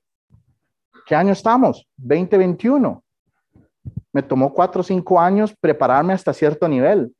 [1.06, 1.86] ¿Qué año estamos?
[1.96, 3.02] 2021.
[4.12, 7.14] Me tomó cuatro o cinco años prepararme hasta cierto nivel.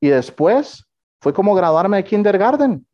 [0.00, 0.86] Y después
[1.20, 2.86] fue como graduarme de kindergarten,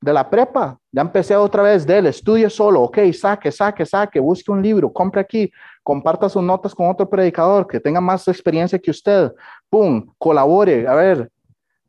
[0.00, 0.78] de la prepa.
[0.92, 4.92] Ya empecé otra vez de él, estudie solo, ok, saque, saque, saque, busque un libro,
[4.92, 5.50] compre aquí,
[5.82, 9.32] comparta sus notas con otro predicador que tenga más experiencia que usted,
[9.74, 11.32] pum, colabore, a ver,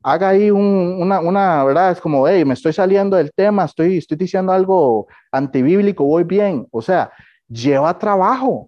[0.02, 1.92] haga ahí una, una, ¿verdad?
[1.92, 6.68] Es como, hey, me estoy saliendo del tema, estoy, estoy diciendo algo antibíblico, voy bien,
[6.72, 7.12] o sea,
[7.48, 8.68] lleva trabajo.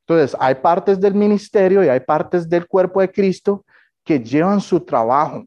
[0.00, 3.62] Entonces, hay partes del ministerio y hay partes del cuerpo de Cristo
[4.02, 5.44] que llevan su trabajo.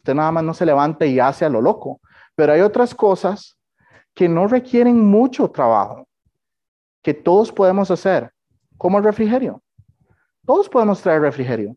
[0.00, 1.98] Usted nada más no se levanta y hace a lo loco,
[2.34, 3.56] pero hay otras cosas
[4.12, 6.06] que no requieren mucho trabajo
[7.02, 8.30] que todos podemos hacer,
[8.76, 9.62] como el refrigerio.
[10.50, 11.76] Todos podemos traer refrigerio.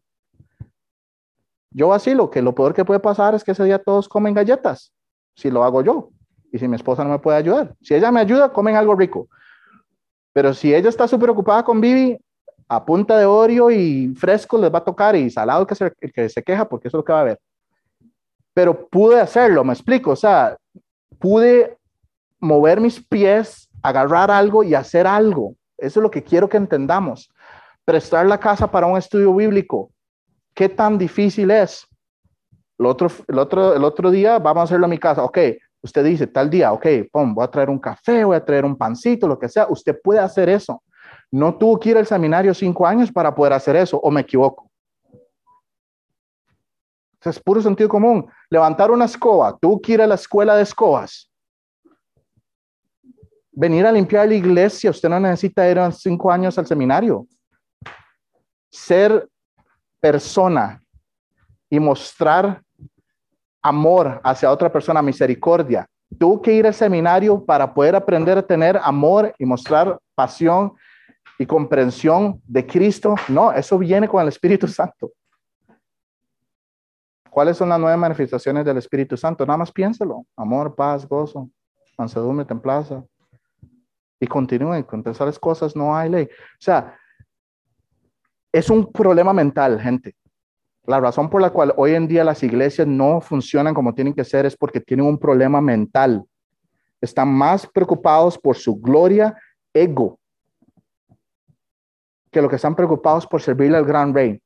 [1.70, 4.92] Yo vacilo que lo peor que puede pasar es que ese día todos comen galletas,
[5.36, 6.10] si lo hago yo,
[6.52, 7.76] y si mi esposa no me puede ayudar.
[7.84, 9.28] Si ella me ayuda, comen algo rico.
[10.34, 12.18] Pero si ella está súper ocupada con Vivi,
[12.68, 16.28] a punta de Oreo y fresco les va a tocar y salado que se, que
[16.30, 17.40] se queja porque eso es lo que va a ver.
[18.56, 20.58] Pero pude hacerlo, me explico, o sea,
[21.20, 21.78] pude
[22.40, 25.54] mover mis pies, agarrar algo y hacer algo.
[25.78, 27.30] Eso es lo que quiero que entendamos.
[27.86, 29.92] Prestar la casa para un estudio bíblico,
[30.54, 31.86] ¿qué tan difícil es?
[32.80, 35.24] El otro, el otro, el otro día vamos a hacerlo a mi casa.
[35.24, 35.38] Ok,
[35.82, 38.78] usted dice tal día, ok, pum, voy a traer un café, voy a traer un
[38.78, 39.68] pancito, lo que sea.
[39.70, 40.82] Usted puede hacer eso.
[41.30, 44.70] No tuvo que ir al seminario cinco años para poder hacer eso, o me equivoco.
[47.22, 48.26] Es puro sentido común.
[48.50, 51.30] Levantar una escoba, tuvo que ir a la escuela de escobas.
[53.52, 57.28] Venir a limpiar la iglesia, usted no necesita ir a cinco años al seminario.
[58.74, 59.30] Ser
[60.00, 60.84] persona
[61.70, 62.62] y mostrar
[63.62, 65.88] amor hacia otra persona, misericordia.
[66.20, 70.74] Tuvo que ir al seminario para poder aprender a tener amor y mostrar pasión
[71.38, 73.16] y comprensión de Cristo.
[73.28, 75.12] No, eso viene con el Espíritu Santo.
[77.30, 79.46] ¿Cuáles son las nueve manifestaciones del Espíritu Santo?
[79.46, 80.26] Nada más piénselo.
[80.36, 81.48] Amor, paz, gozo,
[81.96, 83.04] mansedumbre, templaza.
[84.20, 86.26] Y continúen con tales cosas, no hay ley.
[86.26, 86.98] O sea,
[88.54, 90.16] es un problema mental, gente.
[90.86, 94.24] La razón por la cual hoy en día las iglesias no funcionan como tienen que
[94.24, 96.24] ser es porque tienen un problema mental.
[97.02, 99.36] Están más preocupados por su gloria,
[99.74, 100.20] ego,
[102.32, 104.40] que lo que están preocupados por servirle al gran rey.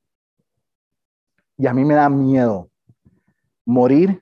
[1.58, 2.70] Y a mí me da miedo
[3.66, 4.22] morir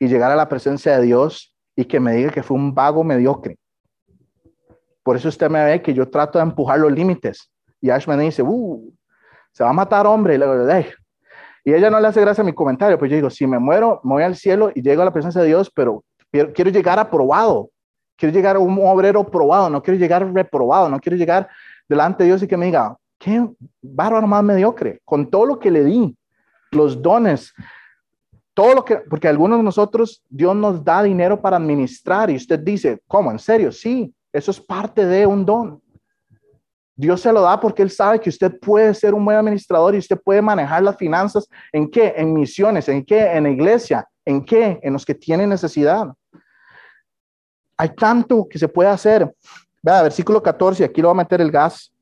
[0.00, 3.04] y llegar a la presencia de Dios y que me diga que fue un vago
[3.04, 3.58] mediocre.
[5.04, 7.50] Por eso usted me ve que yo trato de empujar los límites.
[7.80, 8.94] Y Ash dice, uh,
[9.54, 10.34] se va a matar hombre.
[10.34, 10.88] Y le digo,
[11.64, 14.00] y ella no le hace gracia a mi comentario, pues yo digo, si me muero,
[14.04, 17.70] me voy al cielo y llego a la presencia de Dios, pero quiero llegar aprobado,
[18.16, 21.48] quiero llegar a un obrero probado, no quiero llegar reprobado, no quiero llegar
[21.88, 23.48] delante de Dios y que me diga, qué
[23.80, 26.14] bárbaro más mediocre, con todo lo que le di,
[26.72, 27.54] los dones,
[28.52, 32.58] todo lo que, porque algunos de nosotros, Dios nos da dinero para administrar y usted
[32.58, 33.30] dice, ¿cómo?
[33.30, 33.72] ¿En serio?
[33.72, 35.80] Sí, eso es parte de un don.
[36.96, 39.98] Dios se lo da porque Él sabe que usted puede ser un buen administrador y
[39.98, 41.48] usted puede manejar las finanzas.
[41.72, 42.14] ¿En qué?
[42.16, 42.88] En misiones.
[42.88, 43.32] ¿En qué?
[43.32, 44.08] En la iglesia.
[44.24, 44.78] ¿En qué?
[44.82, 46.06] En los que tienen necesidad.
[47.76, 49.34] Hay tanto que se puede hacer.
[49.82, 51.92] Vea, versículo 14, aquí lo voy a meter el gas,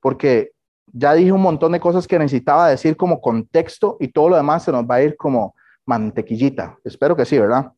[0.00, 0.52] porque
[0.86, 4.62] ya dije un montón de cosas que necesitaba decir como contexto y todo lo demás
[4.62, 5.54] se nos va a ir como
[5.84, 6.78] mantequillita.
[6.84, 7.72] Espero que sí, ¿verdad?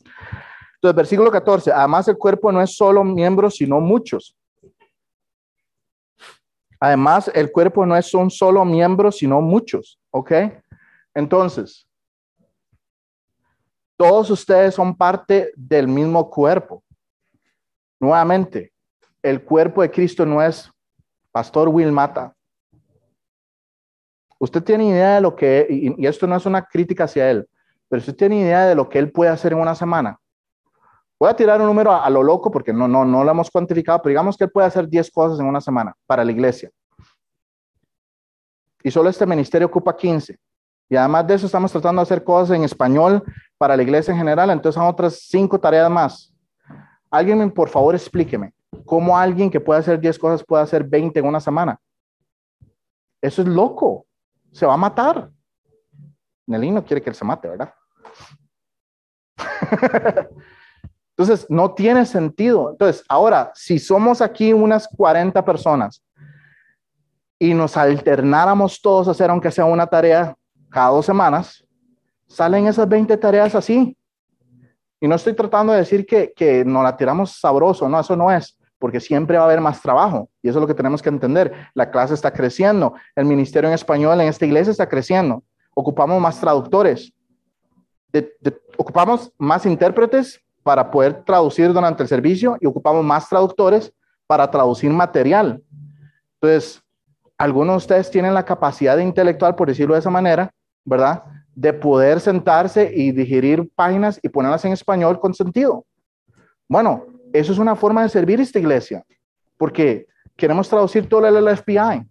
[0.75, 4.37] Entonces, versículo 14, además el cuerpo no es solo miembros, sino muchos.
[6.81, 10.33] Además, el cuerpo no es un solo miembro, sino muchos, ¿ok?
[11.15, 11.89] Entonces,
[13.97, 16.85] todos ustedes son parte del mismo cuerpo.
[17.99, 18.73] Nuevamente,
[19.23, 20.71] el cuerpo de Cristo no es
[21.33, 22.33] Pastor Will Mata.
[24.39, 27.49] Usted tiene idea de lo que, y, esto no es una crítica hacia él,
[27.89, 30.21] pero usted tiene idea de lo que él puede hacer en una semana.
[31.21, 34.01] Voy a tirar un número a, lo loco porque no, no, no lo hemos cuantificado,
[34.01, 36.71] pero digamos que él puede hacer 10 cosas en una semana para la iglesia.
[38.83, 40.39] Y solo este ministerio ocupa 15.
[40.89, 43.23] Y además de eso estamos tratando de hacer cosas en español
[43.59, 46.33] para la iglesia en general, entonces son otras 5 tareas más.
[47.11, 48.53] Alguien, por favor, explíqueme,
[48.85, 51.79] ¿cómo alguien que puede hacer 10 cosas puede hacer 20 en una semana?
[53.21, 54.07] Eso es loco.
[54.53, 55.31] Se va a matar.
[56.47, 57.75] Nelly no quiere que él se mate, ¿verdad?
[61.19, 62.71] Entonces, no tiene sentido.
[62.71, 66.01] Entonces, ahora, si somos aquí unas 40 personas
[67.41, 70.37] y nos alternáramos todos a hacer, aunque sea una tarea
[70.71, 71.67] cada dos semanas,
[72.29, 73.97] salen esas 20 tareas así.
[75.01, 78.31] Y no estoy tratando de decir que, que nos la tiramos sabroso, no, eso no
[78.31, 80.31] es, porque siempre va a haber más trabajo.
[80.41, 81.53] Y eso es lo que tenemos que entender.
[81.75, 85.43] La clase está creciendo, el ministerio en español en esta iglesia está creciendo,
[85.75, 87.13] ocupamos más traductores,
[88.77, 93.91] ocupamos más intérpretes para poder traducir durante el servicio y ocupamos más traductores
[94.27, 95.63] para traducir material.
[96.35, 96.83] Entonces,
[97.39, 100.53] algunos de ustedes tienen la capacidad intelectual, por decirlo de esa manera,
[100.85, 101.25] ¿verdad?
[101.55, 105.87] De poder sentarse y digerir páginas y ponerlas en español con sentido.
[106.69, 109.03] Bueno, eso es una forma de servir esta iglesia,
[109.57, 110.07] porque
[110.37, 112.07] queremos traducir todo el FBI.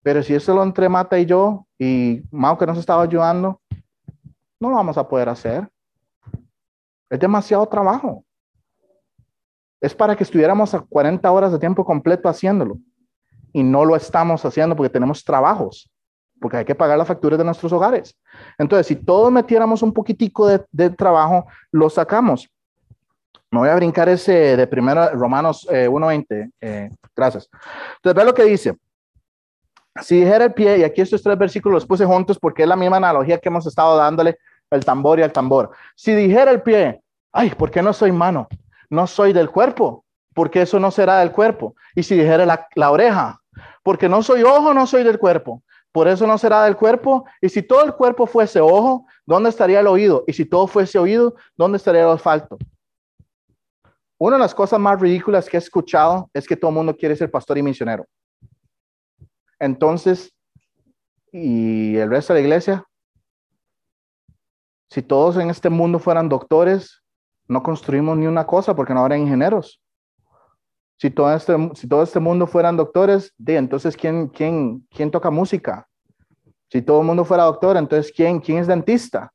[0.00, 3.60] Pero si eso lo entre Mata y yo, y Mao que nos estaba ayudando,
[4.60, 5.68] no lo vamos a poder hacer.
[7.10, 8.24] Es demasiado trabajo.
[9.80, 12.78] Es para que estuviéramos a 40 horas de tiempo completo haciéndolo.
[13.52, 15.90] Y no lo estamos haciendo porque tenemos trabajos,
[16.40, 18.16] porque hay que pagar las facturas de nuestros hogares.
[18.58, 22.48] Entonces, si todos metiéramos un poquitico de, trabajo, lo sacamos.
[23.50, 26.52] Me voy a brincar ese de primero Romanos 1.20.
[26.60, 27.50] Eh, gracias.
[27.96, 28.76] Entonces, ve lo que dice.
[30.00, 32.76] Si dijera el pie, y aquí estos tres versículos los puse juntos porque es la
[32.76, 34.38] misma analogía que hemos estado dándole
[34.70, 35.70] el tambor y al tambor.
[35.94, 37.02] Si dijera el pie,
[37.32, 38.48] ay, ¿por qué no soy mano?
[38.88, 40.04] No soy del cuerpo,
[40.34, 41.74] porque eso no será del cuerpo.
[41.94, 43.40] Y si dijera la, la oreja,
[43.82, 45.62] porque no soy ojo, no soy del cuerpo,
[45.92, 47.24] por eso no será del cuerpo.
[47.40, 50.24] Y si todo el cuerpo fuese ojo, ¿dónde estaría el oído?
[50.26, 52.58] Y si todo fuese oído, ¿dónde estaría el olfato?
[54.18, 57.16] Una de las cosas más ridículas que he escuchado es que todo el mundo quiere
[57.16, 58.04] ser pastor y misionero.
[59.58, 60.34] Entonces,
[61.32, 62.84] ¿y el resto de la iglesia?
[64.90, 67.02] Si todos en este mundo fueran doctores,
[67.46, 69.80] no construimos ni una cosa porque no habrá ingenieros.
[70.98, 75.30] Si todo este, si todo este mundo fueran doctores, de, entonces ¿quién, quién, ¿quién toca
[75.30, 75.86] música?
[76.68, 79.32] Si todo el mundo fuera doctor, entonces ¿quién, quién es dentista?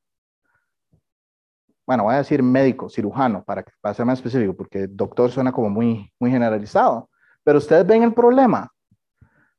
[1.87, 5.69] Bueno, voy a decir médico, cirujano, para, para ser más específico, porque doctor suena como
[5.69, 7.09] muy, muy generalizado.
[7.43, 8.69] Pero ustedes ven el problema.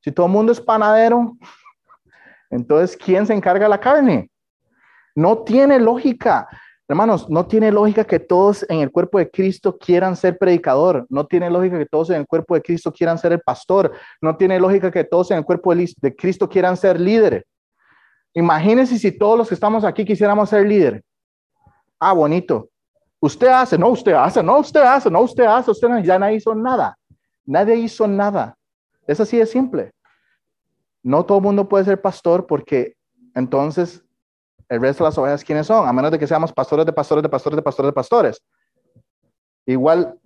[0.01, 1.37] Si todo el mundo es panadero,
[2.51, 4.31] entonces ¿quién se encarga de la carne?
[5.17, 6.47] No tiene lógica.
[6.87, 11.07] Hermanos, no tiene lógica que todos en el cuerpo de Cristo quieran ser predicador.
[11.09, 13.93] No tiene lógica que todos en el cuerpo de Cristo quieran ser el pastor.
[14.21, 17.45] No tiene lógica que todos en el cuerpo de Cristo quieran ser líderes.
[18.35, 21.03] Imagínense si todos los que estamos aquí quisiéramos ser líderes.
[21.99, 22.69] Ah, bonito.
[23.19, 26.37] Usted hace, no, usted hace, no, usted hace, no, usted hace, usted no, ya nadie
[26.37, 26.97] hizo nada.
[27.47, 28.55] Nadie hizo nada.
[29.07, 29.93] Es así de simple.
[31.03, 32.97] No todo el mundo puede ser pastor porque
[33.35, 34.06] entonces
[34.69, 35.89] el resto de las ovejas, ¿quiénes son?
[35.89, 38.43] A menos de que seamos pastores de pastores de pastores de pastores de pastores.
[39.67, 40.19] Igual,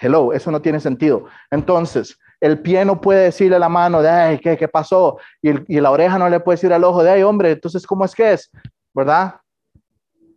[0.00, 1.26] hello, eso no tiene sentido.
[1.50, 5.18] Entonces, el pie no puede decirle a la mano de, ay, ¿qué, qué pasó?
[5.40, 8.04] Y, y, la oreja no le puede decir al ojo de, ay, hombre, entonces, ¿cómo
[8.04, 8.50] es que es?
[8.94, 9.36] ¿Verdad?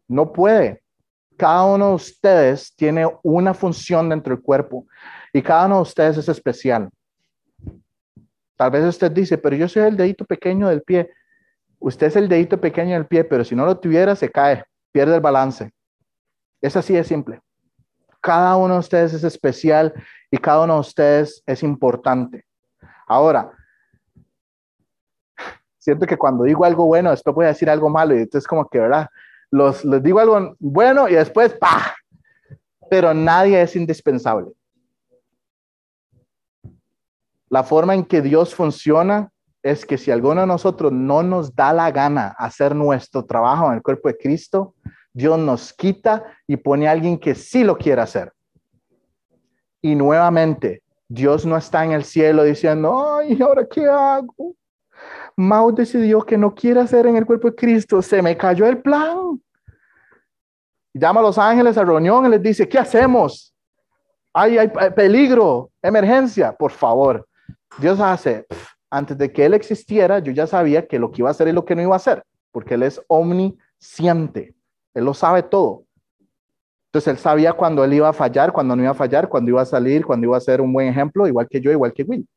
[0.08, 0.82] No puede.
[1.38, 4.86] Cada uno de ustedes tiene una función dentro del cuerpo
[5.32, 6.90] y cada uno de ustedes es especial.
[8.58, 11.10] Tal vez usted dice, pero yo soy el dedito pequeño del pie.
[11.80, 15.16] Usted es el dedito pequeño del pie, pero si no lo tuviera, se cae, pierde
[15.16, 15.72] el balance.
[16.62, 17.42] Es así de simple.
[18.22, 19.94] Cada uno de ustedes es especial
[20.30, 22.46] y cada uno de ustedes es importante.
[23.08, 23.52] Ahora,
[25.78, 28.68] siento que cuando digo algo bueno, después voy a decir algo malo y entonces como
[28.68, 29.08] que, ¿verdad?
[29.50, 31.96] Los, les digo algo bueno y después, ¡pah!
[32.90, 34.52] Pero nadie es indispensable.
[37.48, 39.32] La forma en que Dios funciona
[39.62, 43.76] es que si alguno de nosotros no nos da la gana hacer nuestro trabajo en
[43.76, 44.76] el cuerpo de Cristo,
[45.14, 48.32] Dios nos quita y pone a alguien que sí lo quiera hacer.
[49.82, 54.56] Y nuevamente, Dios no está en el cielo diciendo, ay, ¿ahora qué hago?
[55.36, 58.82] Mao decidió que no quiere hacer en el cuerpo de Cristo, se me cayó el
[58.82, 59.42] plan.
[60.94, 63.54] Llama a los ángeles a reunión y les dice, ¿qué hacemos?
[64.34, 67.26] Ay, hay peligro, emergencia, por favor.
[67.78, 68.46] Dios hace,
[68.90, 71.52] antes de que Él existiera, yo ya sabía que lo que iba a hacer y
[71.52, 74.56] lo que no iba a hacer, porque Él es omnisciente,
[74.94, 75.84] Él lo sabe todo.
[76.88, 79.62] Entonces Él sabía cuando Él iba a fallar, cuando no iba a fallar, cuando iba
[79.62, 82.28] a salir, cuando iba a ser un buen ejemplo, igual que yo, igual que Will.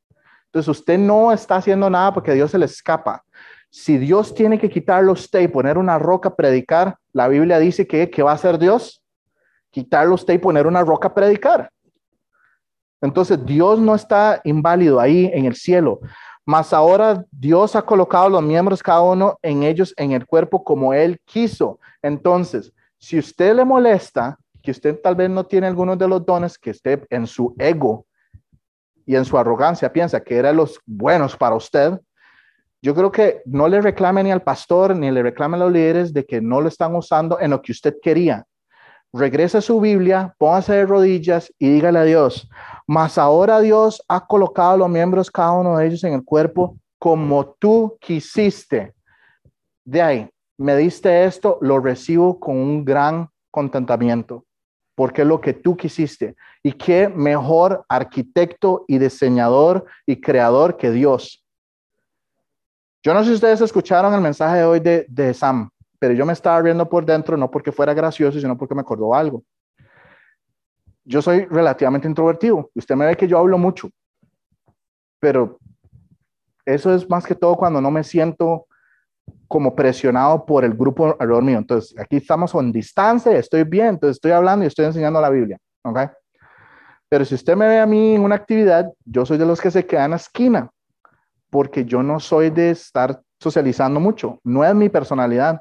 [0.47, 3.25] Entonces usted no está haciendo nada porque Dios se le escapa.
[3.71, 7.87] Si Dios tiene que quitarlo usted y poner una roca a predicar, la Biblia dice
[7.87, 9.03] que, ¿qué va a hacer Dios?
[9.71, 11.71] Quitarlo usted y poner una roca a predicar.
[13.01, 16.01] Entonces Dios no está inválido ahí en el cielo.
[16.45, 20.93] Mas ahora Dios ha colocado los miembros, cada uno en ellos, en el cuerpo como
[20.93, 21.79] Él quiso.
[22.03, 26.59] Entonces, si usted le molesta, que usted tal vez no tiene algunos de los dones,
[26.59, 28.07] que esté en su ego
[29.05, 31.99] y en su arrogancia piensa que eran los buenos para usted,
[32.81, 36.13] yo creo que no le reclame ni al pastor ni le reclame a los líderes
[36.13, 38.45] de que no lo están usando en lo que usted quería.
[39.13, 42.49] Regrese a su Biblia, póngase de rodillas y dígale a Dios,
[42.87, 47.55] mas ahora Dios ha colocado los miembros, cada uno de ellos en el cuerpo, como
[47.59, 48.95] tú quisiste.
[49.85, 54.45] De ahí, me diste esto, lo recibo con un gran contentamiento,
[54.95, 56.37] porque es lo que tú quisiste.
[56.63, 61.45] Y qué mejor arquitecto y diseñador y creador que Dios.
[63.03, 65.69] Yo no sé si ustedes escucharon el mensaje de hoy de, de Sam,
[65.99, 69.13] pero yo me estaba riendo por dentro, no porque fuera gracioso, sino porque me acordó
[69.13, 69.43] algo
[71.05, 72.71] yo soy relativamente introvertido.
[72.75, 73.91] Usted me ve que yo hablo mucho,
[75.21, 75.59] pero
[76.65, 78.67] eso es más que todo cuando no me siento
[79.49, 81.59] como presionado por el grupo alrededor mío.
[81.59, 85.59] Entonces, aquí estamos en distancia, estoy bien, entonces estoy hablando y estoy enseñando la Biblia,
[85.85, 85.99] ¿ok?
[87.09, 89.71] Pero si usted me ve a mí en una actividad, yo soy de los que
[89.71, 90.71] se quedan en la esquina,
[91.51, 95.61] porque yo no soy de estar socializando mucho, no es mi personalidad.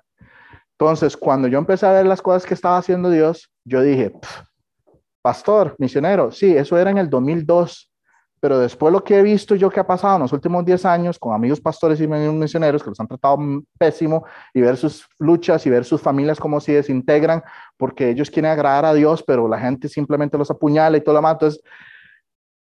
[0.80, 4.14] Entonces, cuando yo empecé a ver las cosas que estaba haciendo Dios, yo dije,
[5.22, 7.92] pastor, misionero, sí, eso era en el 2002.
[8.42, 11.20] Pero después lo que he visto yo que ha pasado en los últimos 10 años
[11.20, 13.38] con amigos pastores y misioneros que los han tratado
[13.78, 17.44] pésimo y ver sus luchas y ver sus familias cómo se desintegran
[17.78, 21.20] porque ellos quieren agradar a Dios, pero la gente simplemente los apuñala y todo lo
[21.20, 21.34] demás.
[21.34, 21.62] Entonces,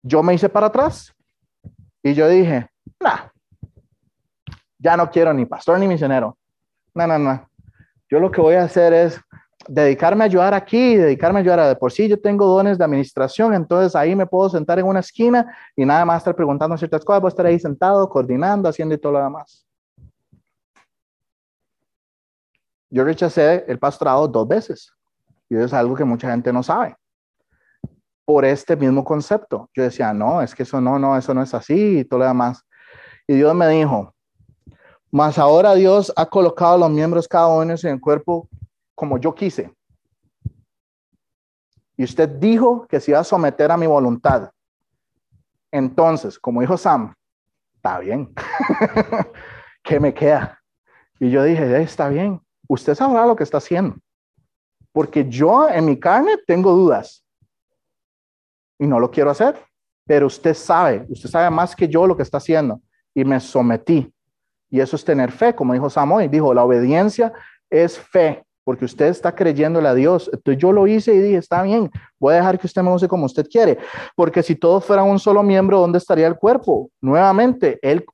[0.00, 1.12] yo me hice para atrás
[2.04, 2.68] y yo dije,
[3.00, 3.30] nah,
[4.78, 6.38] ya no quiero ni pastor ni misionero.
[6.94, 7.48] No, no, no.
[8.08, 9.20] Yo lo que voy a hacer es
[9.68, 12.84] dedicarme a ayudar aquí, dedicarme a ayudar a de por sí, yo tengo dones de
[12.84, 17.04] administración, entonces ahí me puedo sentar en una esquina y nada más estar preguntando ciertas
[17.04, 19.66] cosas, voy a estar ahí sentado, coordinando, haciendo y todo lo demás.
[22.90, 24.92] Yo rechacé el pastorado dos veces
[25.48, 26.96] y eso es algo que mucha gente no sabe.
[28.24, 29.68] Por este mismo concepto.
[29.74, 32.26] Yo decía, no, es que eso no, no, eso no es así y todo lo
[32.26, 32.64] demás.
[33.26, 34.14] Y Dios me dijo,
[35.10, 38.48] mas ahora Dios ha colocado los miembros cada uno en el cuerpo
[38.94, 39.72] como yo quise.
[41.96, 44.50] Y usted dijo que se iba a someter a mi voluntad.
[45.70, 47.14] Entonces, como dijo Sam,
[47.76, 48.32] está bien.
[49.82, 50.60] ¿Qué me queda?
[51.20, 52.40] Y yo dije, eh, está bien.
[52.68, 53.96] Usted sabrá lo que está haciendo.
[54.92, 57.24] Porque yo en mi carne tengo dudas.
[58.78, 59.56] Y no lo quiero hacer.
[60.06, 62.80] Pero usted sabe, usted sabe más que yo lo que está haciendo.
[63.14, 64.12] Y me sometí.
[64.70, 66.28] Y eso es tener fe, como dijo Sam hoy.
[66.28, 67.32] Dijo, la obediencia
[67.70, 70.30] es fe porque usted está creyéndole a Dios.
[70.32, 73.06] Entonces yo lo hice y dije, está bien, voy a dejar que usted me use
[73.06, 73.78] como usted quiere,
[74.16, 76.90] porque si todos fueran un solo miembro, ¿dónde estaría el cuerpo?
[77.00, 78.04] Nuevamente, él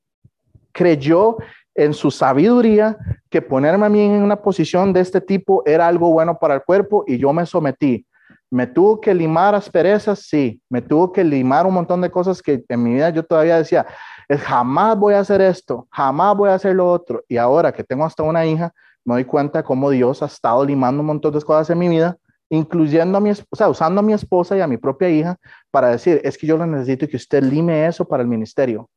[0.72, 1.38] creyó
[1.74, 2.96] en su sabiduría
[3.30, 6.62] que ponerme a mí en una posición de este tipo era algo bueno para el
[6.62, 8.05] cuerpo y yo me sometí.
[8.53, 10.61] Me tuvo que limar asperezas, sí.
[10.68, 13.86] Me tuvo que limar un montón de cosas que en mi vida yo todavía decía,
[14.28, 17.22] jamás voy a hacer esto, jamás voy a hacer lo otro.
[17.28, 18.72] Y ahora que tengo hasta una hija,
[19.05, 22.16] me doy cuenta cómo Dios ha estado limando un montón de cosas en mi vida,
[22.48, 25.38] incluyendo a mi esposa, usando a mi esposa y a mi propia hija
[25.70, 28.88] para decir, es que yo lo necesito que usted lime eso para el ministerio.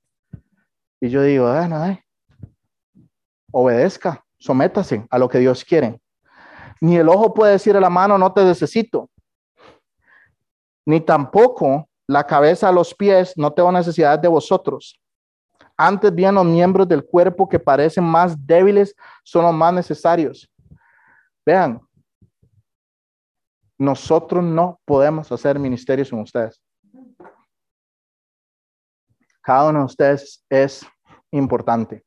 [0.99, 1.97] Y yo digo, ah, no,
[3.51, 5.99] obedezca, sométase a lo que Dios quiere.
[6.81, 9.09] Ni el ojo puede decir a la mano, no te necesito.
[10.85, 14.99] Ni tampoco la cabeza a los pies, no tengo necesidad de vosotros.
[15.77, 20.49] Antes bien, los miembros del cuerpo que parecen más débiles son los más necesarios.
[21.45, 21.81] Vean,
[23.77, 26.61] nosotros no podemos hacer ministerios con ustedes.
[29.41, 30.85] Cada uno de ustedes es
[31.31, 32.05] importante.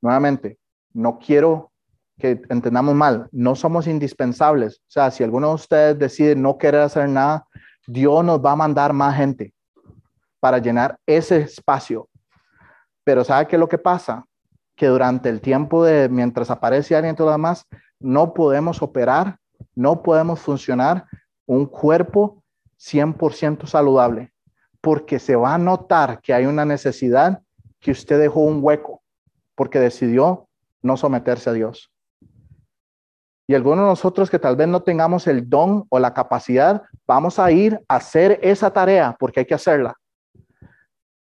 [0.00, 0.58] Nuevamente,
[0.92, 1.72] no quiero
[2.18, 4.78] que entendamos mal, no somos indispensables.
[4.80, 7.46] O sea, si alguno de ustedes decide no querer hacer nada,
[7.86, 9.54] Dios nos va a mandar más gente
[10.40, 12.07] para llenar ese espacio
[13.08, 14.26] pero ¿sabe qué es lo que pasa?
[14.76, 17.64] Que durante el tiempo de mientras aparece alguien y todo demás,
[17.98, 19.38] no podemos operar,
[19.74, 21.06] no podemos funcionar
[21.46, 22.42] un cuerpo
[22.78, 24.34] 100% saludable,
[24.82, 27.40] porque se va a notar que hay una necesidad
[27.80, 29.00] que usted dejó un hueco,
[29.54, 30.46] porque decidió
[30.82, 31.90] no someterse a Dios.
[33.46, 37.38] Y algunos de nosotros que tal vez no tengamos el don o la capacidad, vamos
[37.38, 39.96] a ir a hacer esa tarea porque hay que hacerla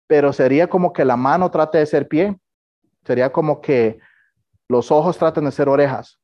[0.06, 2.38] pero sería como que la mano trate de ser pie,
[3.04, 3.98] sería como que
[4.68, 6.18] los ojos traten de ser orejas.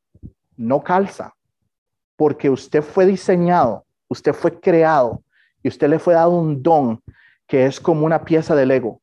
[0.57, 1.35] No calza,
[2.17, 5.23] porque usted fue diseñado, usted fue creado
[5.63, 7.03] y usted le fue dado un don
[7.47, 9.01] que es como una pieza de Lego.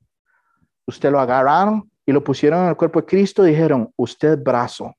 [0.85, 4.95] Usted lo agarraron y lo pusieron en el cuerpo de Cristo dijeron, usted brazo.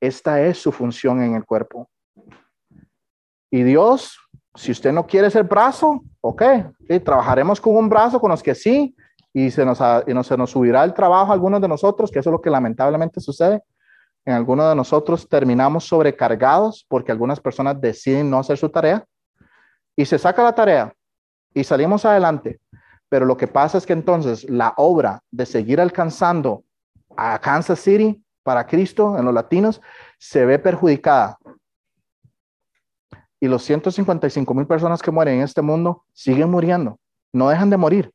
[0.00, 1.88] Esta es su función en el cuerpo.
[3.50, 4.18] Y Dios
[4.54, 6.42] si usted no quiere ser brazo, ok,
[7.04, 8.96] trabajaremos con un brazo con los que sí,
[9.34, 12.20] y se nos, y no, se nos subirá el trabajo a algunos de nosotros, que
[12.20, 13.62] eso es lo que lamentablemente sucede.
[14.24, 19.04] En algunos de nosotros terminamos sobrecargados porque algunas personas deciden no hacer su tarea
[19.94, 20.94] y se saca la tarea
[21.52, 22.58] y salimos adelante.
[23.10, 26.64] Pero lo que pasa es que entonces la obra de seguir alcanzando
[27.18, 29.82] a Kansas City para Cristo en los latinos
[30.18, 31.38] se ve perjudicada
[33.40, 36.98] y los 155 mil personas que mueren en este mundo siguen muriendo,
[37.32, 38.10] no dejan de morir.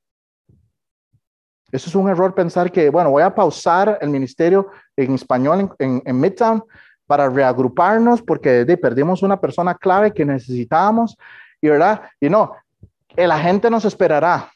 [1.72, 6.20] Eso es un error pensar que, bueno, voy a pausar el ministerio en español en,
[6.20, 6.63] Midtown
[7.05, 11.15] para reagruparnos porque perdimos una persona clave que necesitábamos
[11.61, 12.53] y verdad, y no,
[13.15, 14.51] la gente nos esperará.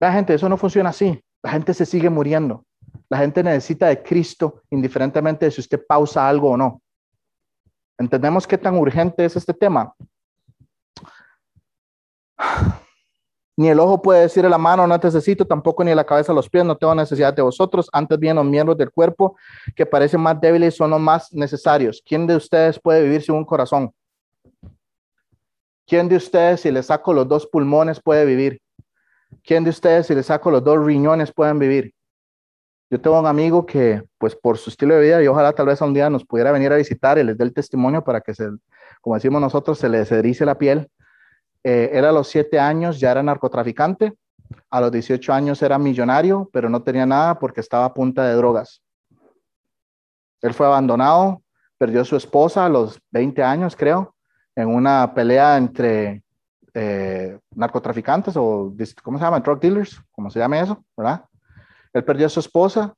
[0.00, 1.22] La gente, eso no funciona así.
[1.42, 2.64] La gente se sigue muriendo.
[3.08, 6.81] La gente necesita de Cristo indiferentemente de si usted pausa algo o no.
[8.02, 9.94] ¿Entendemos qué tan urgente es este tema?
[13.56, 16.50] Ni el ojo puede decir a la mano, no necesito, tampoco ni la cabeza, los
[16.50, 17.88] pies, no tengo necesidad de vosotros.
[17.92, 19.36] Antes bien, los miembros del cuerpo
[19.76, 22.02] que parecen más débiles son los más necesarios.
[22.04, 23.94] ¿Quién de ustedes puede vivir sin un corazón?
[25.86, 28.60] ¿Quién de ustedes, si le saco los dos pulmones, puede vivir?
[29.44, 31.94] ¿Quién de ustedes, si le saco los dos riñones, pueden vivir?
[32.92, 35.80] Yo tengo un amigo que, pues por su estilo de vida, y ojalá tal vez
[35.80, 38.50] un día nos pudiera venir a visitar y les dé el testimonio para que se,
[39.00, 40.90] como decimos nosotros, se les erice la piel.
[41.64, 44.12] Eh, era a los siete años, ya era narcotraficante.
[44.68, 48.34] A los 18 años era millonario, pero no tenía nada porque estaba a punta de
[48.34, 48.82] drogas.
[50.42, 51.40] Él fue abandonado,
[51.78, 54.14] perdió a su esposa a los 20 años, creo,
[54.54, 56.22] en una pelea entre
[56.74, 59.40] eh, narcotraficantes o, ¿cómo se llama?
[59.40, 60.84] Drug dealers, ¿cómo se llama eso?
[60.94, 61.24] ¿Verdad?
[61.92, 62.94] Él perdió a su esposa,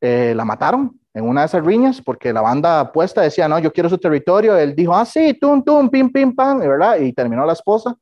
[0.00, 3.72] eh, la mataron en una de esas riñas porque la banda apuesta decía, no, yo
[3.72, 4.56] quiero su territorio.
[4.56, 6.98] Él dijo, ah, sí, tum, tum, pim, pim, pam, ¿verdad?
[6.98, 7.96] Y terminó la esposa.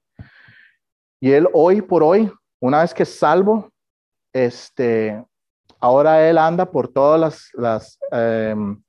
[1.20, 3.70] Y él hoy por hoy, una vez que es salvo,
[4.32, 5.24] este,
[5.80, 8.82] ahora él anda por todas las, las em,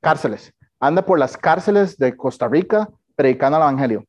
[0.00, 4.04] cárceles, anda por las cárceles de Costa Rica predicando el Evangelio.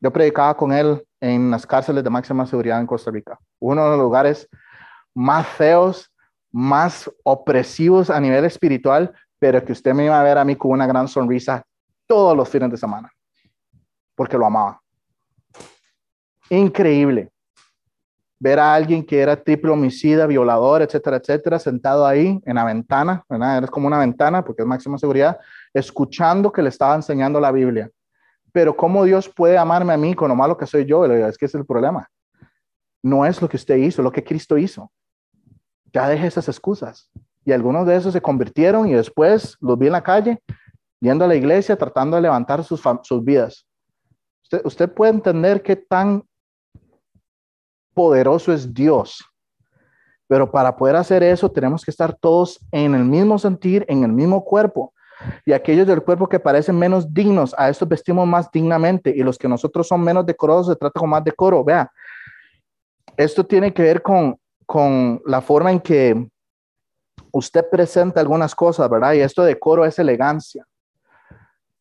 [0.00, 3.90] Yo predicaba con él en las cárceles de máxima seguridad en Costa Rica, uno de
[3.90, 4.46] los lugares
[5.14, 6.12] más feos,
[6.52, 10.72] más opresivos a nivel espiritual, pero que usted me iba a ver a mí con
[10.72, 11.64] una gran sonrisa
[12.06, 13.10] todos los fines de semana,
[14.14, 14.82] porque lo amaba.
[16.50, 17.30] Increíble
[18.38, 23.24] ver a alguien que era triple homicida, violador, etcétera, etcétera, sentado ahí en la ventana,
[23.26, 23.66] ¿verdad?
[23.68, 25.38] Como una ventana porque es máxima seguridad,
[25.72, 27.90] escuchando que le estaba enseñando la Biblia.
[28.54, 31.04] Pero ¿cómo Dios puede amarme a mí con lo malo que soy yo?
[31.06, 32.08] Es que es el problema.
[33.02, 34.92] No es lo que usted hizo, lo que Cristo hizo.
[35.92, 37.10] Ya deje esas excusas.
[37.44, 40.40] Y algunos de esos se convirtieron y después los vi en la calle,
[41.00, 43.66] yendo a la iglesia, tratando de levantar sus, sus vidas.
[44.44, 46.22] Usted, usted puede entender qué tan
[47.92, 49.24] poderoso es Dios.
[50.28, 54.12] Pero para poder hacer eso tenemos que estar todos en el mismo sentir, en el
[54.12, 54.94] mismo cuerpo.
[55.44, 59.10] Y aquellos del cuerpo que parecen menos dignos, a estos vestimos más dignamente.
[59.14, 61.64] Y los que nosotros son menos decorosos, se trata con más decoro.
[61.64, 61.90] Vea,
[63.16, 66.28] esto tiene que ver con, con la forma en que
[67.32, 69.12] usted presenta algunas cosas, ¿verdad?
[69.14, 70.64] Y esto decoro es elegancia.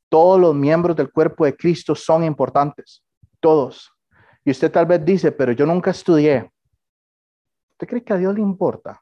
[0.10, 3.04] Todos los miembros del cuerpo de Cristo son importantes,
[3.40, 3.92] todos.
[4.46, 6.52] Y usted tal vez dice, pero yo nunca estudié.
[7.74, 9.02] ¿Usted cree que a Dios le importa?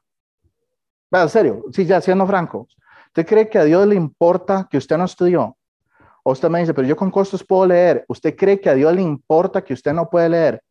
[1.10, 2.66] En serio, sí, ya siendo franco.
[3.12, 5.54] ¿Usted cree que a Dios le importa que usted no estudió?
[6.22, 8.06] O usted me dice, pero yo con costos puedo leer.
[8.08, 10.62] ¿Usted cree que a Dios le importa que usted no puede leer?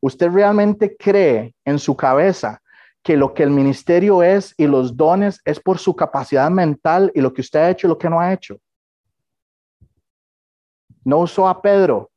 [0.00, 2.60] ¿Usted realmente cree en su cabeza
[3.00, 7.20] que lo que el ministerio es y los dones es por su capacidad mental y
[7.20, 8.58] lo que usted ha hecho y lo que no ha hecho?
[11.04, 12.10] No usó a Pedro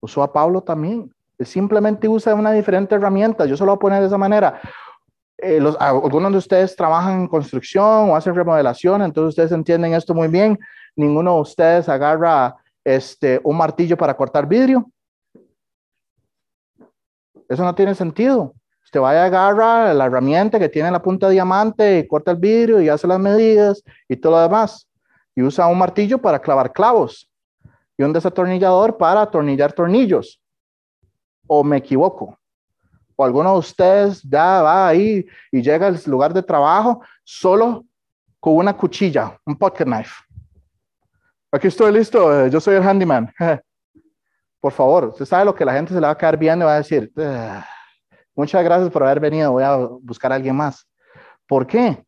[0.00, 1.12] Usó a Pablo también.
[1.40, 3.44] simplemente usa una diferente herramienta.
[3.44, 4.60] Yo se lo voy a poner de esa manera.
[5.42, 10.28] Eh, algunos de ustedes trabajan en construcción o hacen remodelación, entonces ustedes entienden esto muy
[10.28, 10.58] bien.
[10.96, 14.90] Ninguno de ustedes agarra este, un martillo para cortar vidrio.
[17.48, 18.54] Eso no tiene sentido.
[18.84, 22.38] Usted vaya a agarrar la herramienta que tiene la punta de diamante y corta el
[22.38, 24.88] vidrio y hace las medidas y todo lo demás.
[25.34, 27.30] Y usa un martillo para clavar clavos
[27.96, 30.40] y un desatornillador para atornillar tornillos.
[31.46, 32.39] ¿O me equivoco?
[33.20, 37.84] ¿O alguno de ustedes ya va ahí y llega al lugar de trabajo solo
[38.40, 40.24] con una cuchilla, un pocket knife?
[41.52, 43.30] Aquí estoy listo, eh, yo soy el handyman.
[44.58, 46.68] Por favor, usted sabe lo que la gente se le va a quedar viendo y
[46.68, 47.62] va a decir, ah,
[48.34, 50.88] muchas gracias por haber venido, voy a buscar a alguien más.
[51.46, 52.02] ¿Por qué?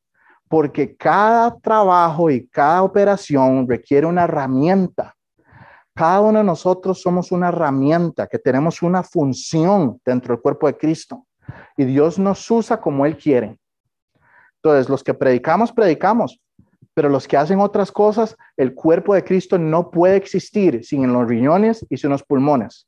[0.49, 5.15] Porque cada trabajo y cada operación requiere una herramienta
[5.95, 10.77] cada uno de nosotros somos una herramienta que tenemos una función dentro del cuerpo de
[10.77, 11.27] Cristo
[11.77, 13.59] y Dios nos usa como Él quiere.
[14.57, 16.41] Entonces, los que predicamos, predicamos,
[16.95, 21.27] pero los que hacen otras cosas, el cuerpo de Cristo no puede existir sin los
[21.27, 22.87] riñones y sin los pulmones.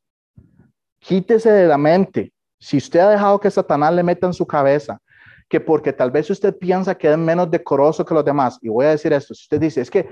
[1.00, 4.98] Quítese de la mente, si usted ha dejado que Satanás le meta en su cabeza,
[5.48, 8.86] que porque tal vez usted piensa que es menos decoroso que los demás, y voy
[8.86, 10.08] a decir esto, si usted dice, es que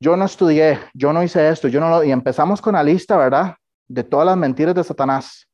[0.00, 3.16] yo no estudié, yo no hice esto, yo no lo, y empezamos con la lista,
[3.16, 3.54] ¿verdad?
[3.88, 5.48] De todas las mentiras de Satanás,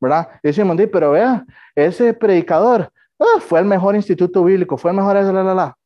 [0.00, 0.28] ¿verdad?
[0.42, 1.44] Y decimos, pero vea,
[1.74, 5.76] ese predicador ah, fue el mejor instituto bíblico, fue el mejor, la, la, la.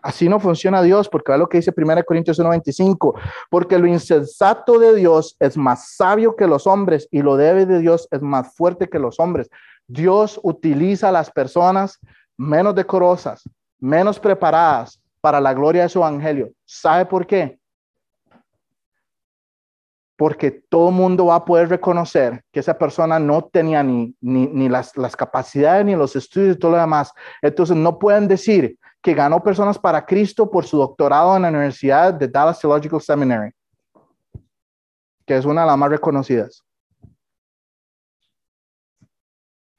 [0.00, 3.20] Así no funciona Dios, porque es lo que dice 1 Corintios 1:25,
[3.50, 7.80] porque lo insensato de Dios es más sabio que los hombres y lo débil de
[7.80, 9.50] Dios es más fuerte que los hombres.
[9.88, 11.98] Dios utiliza a las personas
[12.36, 13.42] menos decorosas,
[13.80, 16.52] menos preparadas, para la gloria de su evangelio.
[16.64, 17.58] ¿Sabe por qué?
[20.18, 24.96] porque todo mundo va a poder reconocer que esa persona no tenía ni, ni, las,
[24.96, 27.12] las, capacidades, ni los estudios y todo lo demás.
[27.40, 32.12] Entonces no pueden decir que ganó personas para Cristo por su doctorado en la Universidad
[32.12, 33.52] de Dallas Theological Seminary,
[35.24, 36.64] que es una de las más reconocidas.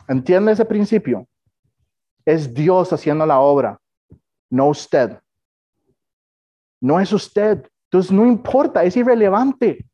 [0.08, 1.28] ¿Entiende ese principio?
[2.24, 3.78] Es Dios haciendo la obra,
[4.50, 5.20] no usted.
[6.82, 7.68] No es usted.
[7.86, 9.86] Entonces no importa, es irrelevante.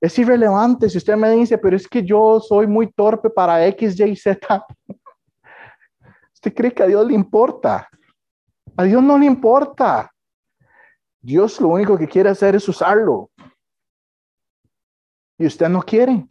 [0.00, 3.98] Es irrelevante si usted me dice, pero es que yo soy muy torpe para X,
[3.98, 4.66] Y, Z.
[6.34, 7.88] ¿Usted cree que a Dios le importa?
[8.76, 10.08] A Dios no le importa.
[11.20, 13.30] Dios lo único que quiere hacer es usarlo.
[15.36, 16.24] Y usted no quiere.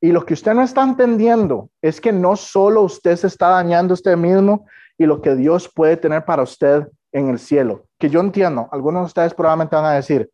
[0.00, 3.94] Y lo que usted no está entendiendo es que no solo usted se está dañando
[3.94, 4.66] usted mismo
[4.98, 6.86] y lo que Dios puede tener para usted
[7.16, 7.86] en el cielo.
[7.98, 10.30] Que yo entiendo, algunos de ustedes probablemente van a decir,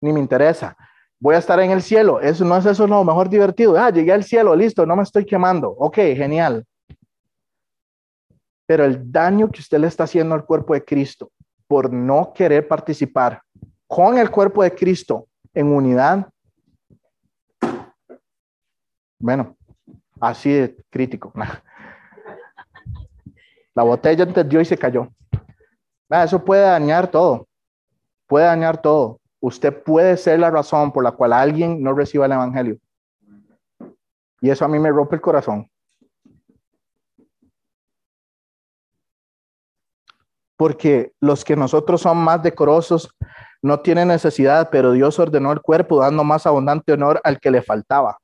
[0.00, 0.76] ni me interesa.
[1.20, 2.20] Voy a estar en el cielo.
[2.20, 3.78] Eso no es eso lo mejor divertido.
[3.78, 5.70] Ah, llegué al cielo, listo, no me estoy quemando.
[5.70, 6.66] Ok, genial.
[8.66, 11.30] Pero el daño que usted le está haciendo al cuerpo de Cristo
[11.68, 13.40] por no querer participar
[13.86, 16.28] con el cuerpo de Cristo en unidad,
[19.20, 19.56] bueno,
[20.20, 21.32] así de crítico.
[23.74, 25.08] La botella entendió y se cayó.
[26.10, 27.46] Eso puede dañar todo.
[28.26, 32.32] Puede dañar todo usted puede ser la razón por la cual alguien no reciba el
[32.32, 32.78] Evangelio.
[34.42, 35.68] Y eso a mí me rompe el corazón.
[40.56, 43.10] Porque los que nosotros son más decorosos
[43.62, 47.62] no tienen necesidad, pero Dios ordenó el cuerpo dando más abundante honor al que le
[47.62, 48.18] faltaba.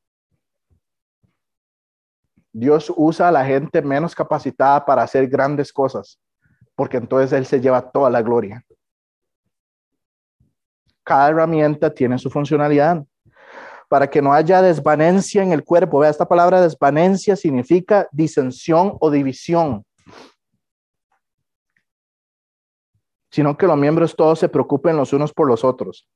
[2.53, 6.19] Dios usa a la gente menos capacitada para hacer grandes cosas,
[6.77, 8.65] porque entonces Él se lleva toda la gloria
[11.07, 13.05] cada herramienta tiene su funcionalidad.
[13.89, 16.01] Para que no haya desvanencia en el cuerpo.
[16.01, 19.85] Vea, esta palabra desvanencia significa disensión o división.
[23.31, 26.09] Sino que los miembros todos se preocupen los unos por los otros.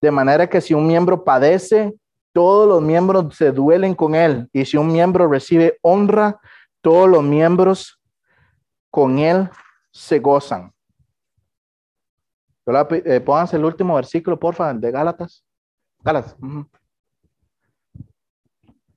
[0.00, 1.92] De manera que si un miembro padece,
[2.32, 4.48] todos los miembros se duelen con él.
[4.54, 6.40] Y si un miembro recibe honra,
[6.80, 8.00] todos los miembros
[8.92, 9.48] con él
[9.90, 10.70] se gozan.
[12.66, 15.44] Eh, pónganse el último versículo, porfa, de Gálatas.
[16.00, 16.36] Gálatas.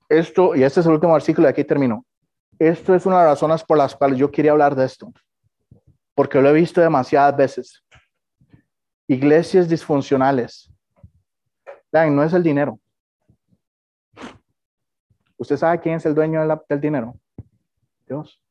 [0.08, 2.04] Esto, y este es el último versículo, y aquí termino.
[2.58, 5.10] Esto es una de las razones por las cuales yo quería hablar de esto,
[6.14, 7.82] porque lo he visto demasiadas veces.
[9.08, 10.70] Iglesias disfuncionales.
[11.90, 12.78] Vean, no es el dinero.
[15.38, 17.14] ¿Usted sabe quién es el dueño del dinero?
[18.06, 18.42] Dios.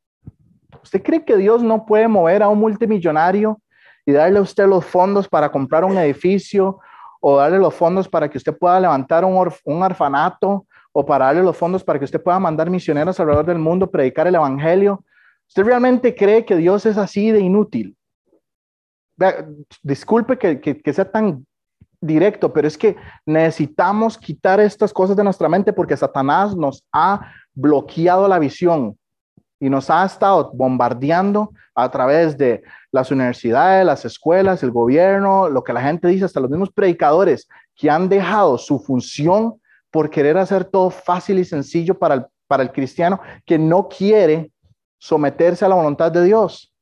[0.85, 3.59] ¿Usted cree que Dios no puede mover a un multimillonario
[4.05, 6.79] y darle a usted los fondos para comprar un edificio
[7.19, 9.35] o darle los fondos para que usted pueda levantar un,
[9.81, 13.89] orfanato o para darle los fondos para que usted pueda mandar misioneros alrededor del mundo,
[13.89, 15.03] predicar el evangelio.
[15.47, 17.97] ¿Usted realmente cree que Dios es así de inútil?
[19.81, 21.47] disculpe que sea tan
[21.99, 27.31] directo, pero es que necesitamos quitar estas cosas de nuestra mente porque Satanás nos ha
[27.55, 28.95] bloqueado la visión
[29.59, 35.63] y nos ha estado bombardeando a través de las universidades, las escuelas, el gobierno, lo
[35.63, 39.59] que la gente dice, hasta los mismos predicadores que han dejado su función
[39.91, 44.51] por querer hacer todo fácil y sencillo para el, para el cristiano que no quiere
[44.97, 46.73] someterse a la voluntad de Dios.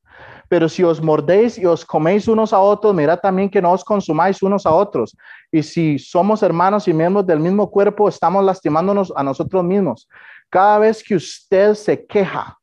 [0.48, 3.84] Pero si os mordéis y os coméis unos a otros, mirad también que no os
[3.84, 5.16] consumáis unos a otros.
[5.50, 10.08] Y si somos hermanos y miembros del mismo cuerpo, estamos lastimándonos a nosotros mismos.
[10.50, 12.58] Cada vez que usted se queja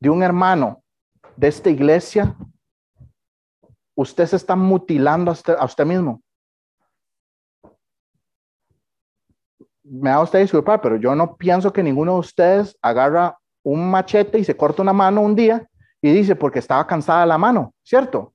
[0.00, 0.82] de un hermano
[1.36, 2.36] de esta iglesia,
[3.94, 6.22] usted se está mutilando a usted, mismo.
[9.82, 14.38] Me da usted disculpar, pero yo no pienso que ninguno de ustedes agarra un machete
[14.38, 15.68] y se corta una mano un día
[16.02, 18.34] y dice porque estaba cansada la mano, ¿cierto?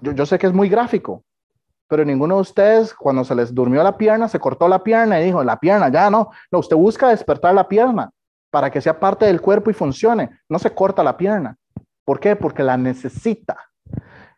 [0.00, 1.24] Yo, yo sé que es muy gráfico,
[1.88, 5.24] pero ninguno de ustedes cuando se les durmió la pierna, se cortó la pierna y
[5.24, 8.10] dijo, la pierna, ya no, no, usted busca despertar la pierna
[8.56, 10.30] para que sea parte del cuerpo y funcione.
[10.48, 11.58] No se corta la pierna.
[12.06, 12.36] ¿Por qué?
[12.36, 13.54] Porque la necesita.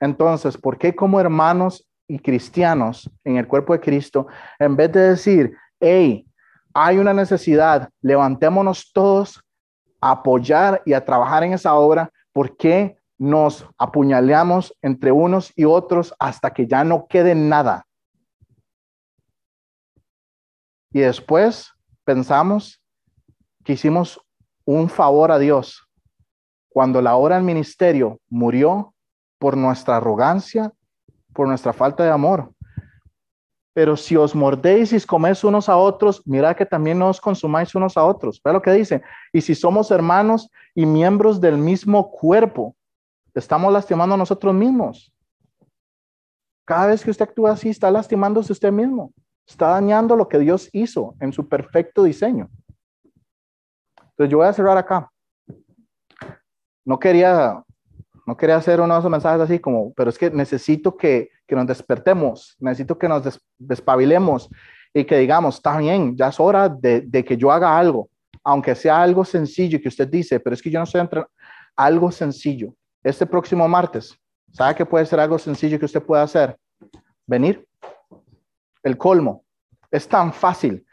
[0.00, 4.26] Entonces, ¿por qué como hermanos y cristianos en el cuerpo de Cristo,
[4.58, 6.26] en vez de decir, hey,
[6.74, 9.40] hay una necesidad, levantémonos todos
[10.00, 15.64] a apoyar y a trabajar en esa obra, ¿por qué nos apuñaleamos entre unos y
[15.64, 17.86] otros hasta que ya no quede nada?
[20.90, 22.82] Y después pensamos
[23.68, 24.18] que hicimos
[24.64, 25.86] un favor a Dios
[26.70, 28.94] cuando la hora del ministerio murió
[29.38, 30.72] por nuestra arrogancia,
[31.34, 32.50] por nuestra falta de amor.
[33.74, 37.98] Pero si os mordéis y coméis unos a otros, mirad que también os consumáis unos
[37.98, 38.40] a otros.
[38.42, 39.02] Ve lo que dice.
[39.34, 42.74] Y si somos hermanos y miembros del mismo cuerpo,
[43.34, 45.12] estamos lastimando a nosotros mismos.
[46.64, 49.12] Cada vez que usted actúa así, está lastimándose usted mismo.
[49.46, 52.48] Está dañando lo que Dios hizo en su perfecto diseño.
[54.18, 55.08] Entonces yo voy a cerrar acá.
[56.84, 57.62] No quería,
[58.26, 62.56] no quería hacer uno mensajes así como, pero es que necesito que, que nos despertemos,
[62.58, 64.50] necesito que nos despabilemos
[64.92, 68.10] y que digamos, está bien, ya es hora de, de, que yo haga algo,
[68.42, 71.24] aunque sea algo sencillo que usted dice, pero es que yo no estoy entre
[71.76, 72.74] algo sencillo.
[73.04, 74.18] Este próximo martes,
[74.50, 76.58] ¿sabe qué puede ser algo sencillo que usted pueda hacer?
[77.24, 77.64] Venir.
[78.82, 79.44] El colmo.
[79.92, 80.84] Es tan fácil.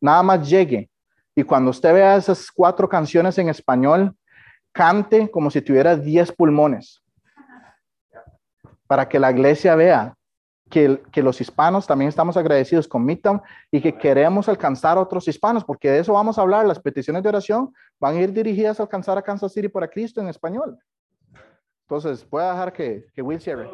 [0.00, 0.88] Nada más llegue,
[1.34, 4.16] y cuando usted vea esas cuatro canciones en español,
[4.72, 7.02] cante como si tuviera diez pulmones.
[8.86, 10.14] Para que la iglesia vea
[10.70, 15.26] que, que, los hispanos también estamos agradecidos con Midtown y que queremos alcanzar a otros
[15.28, 16.66] hispanos, porque de eso vamos a hablar.
[16.66, 20.20] Las peticiones de oración van a ir dirigidas a alcanzar a Kansas City para Cristo
[20.20, 20.78] en español.
[21.82, 23.68] Entonces, voy a dejar que, que Will cierre.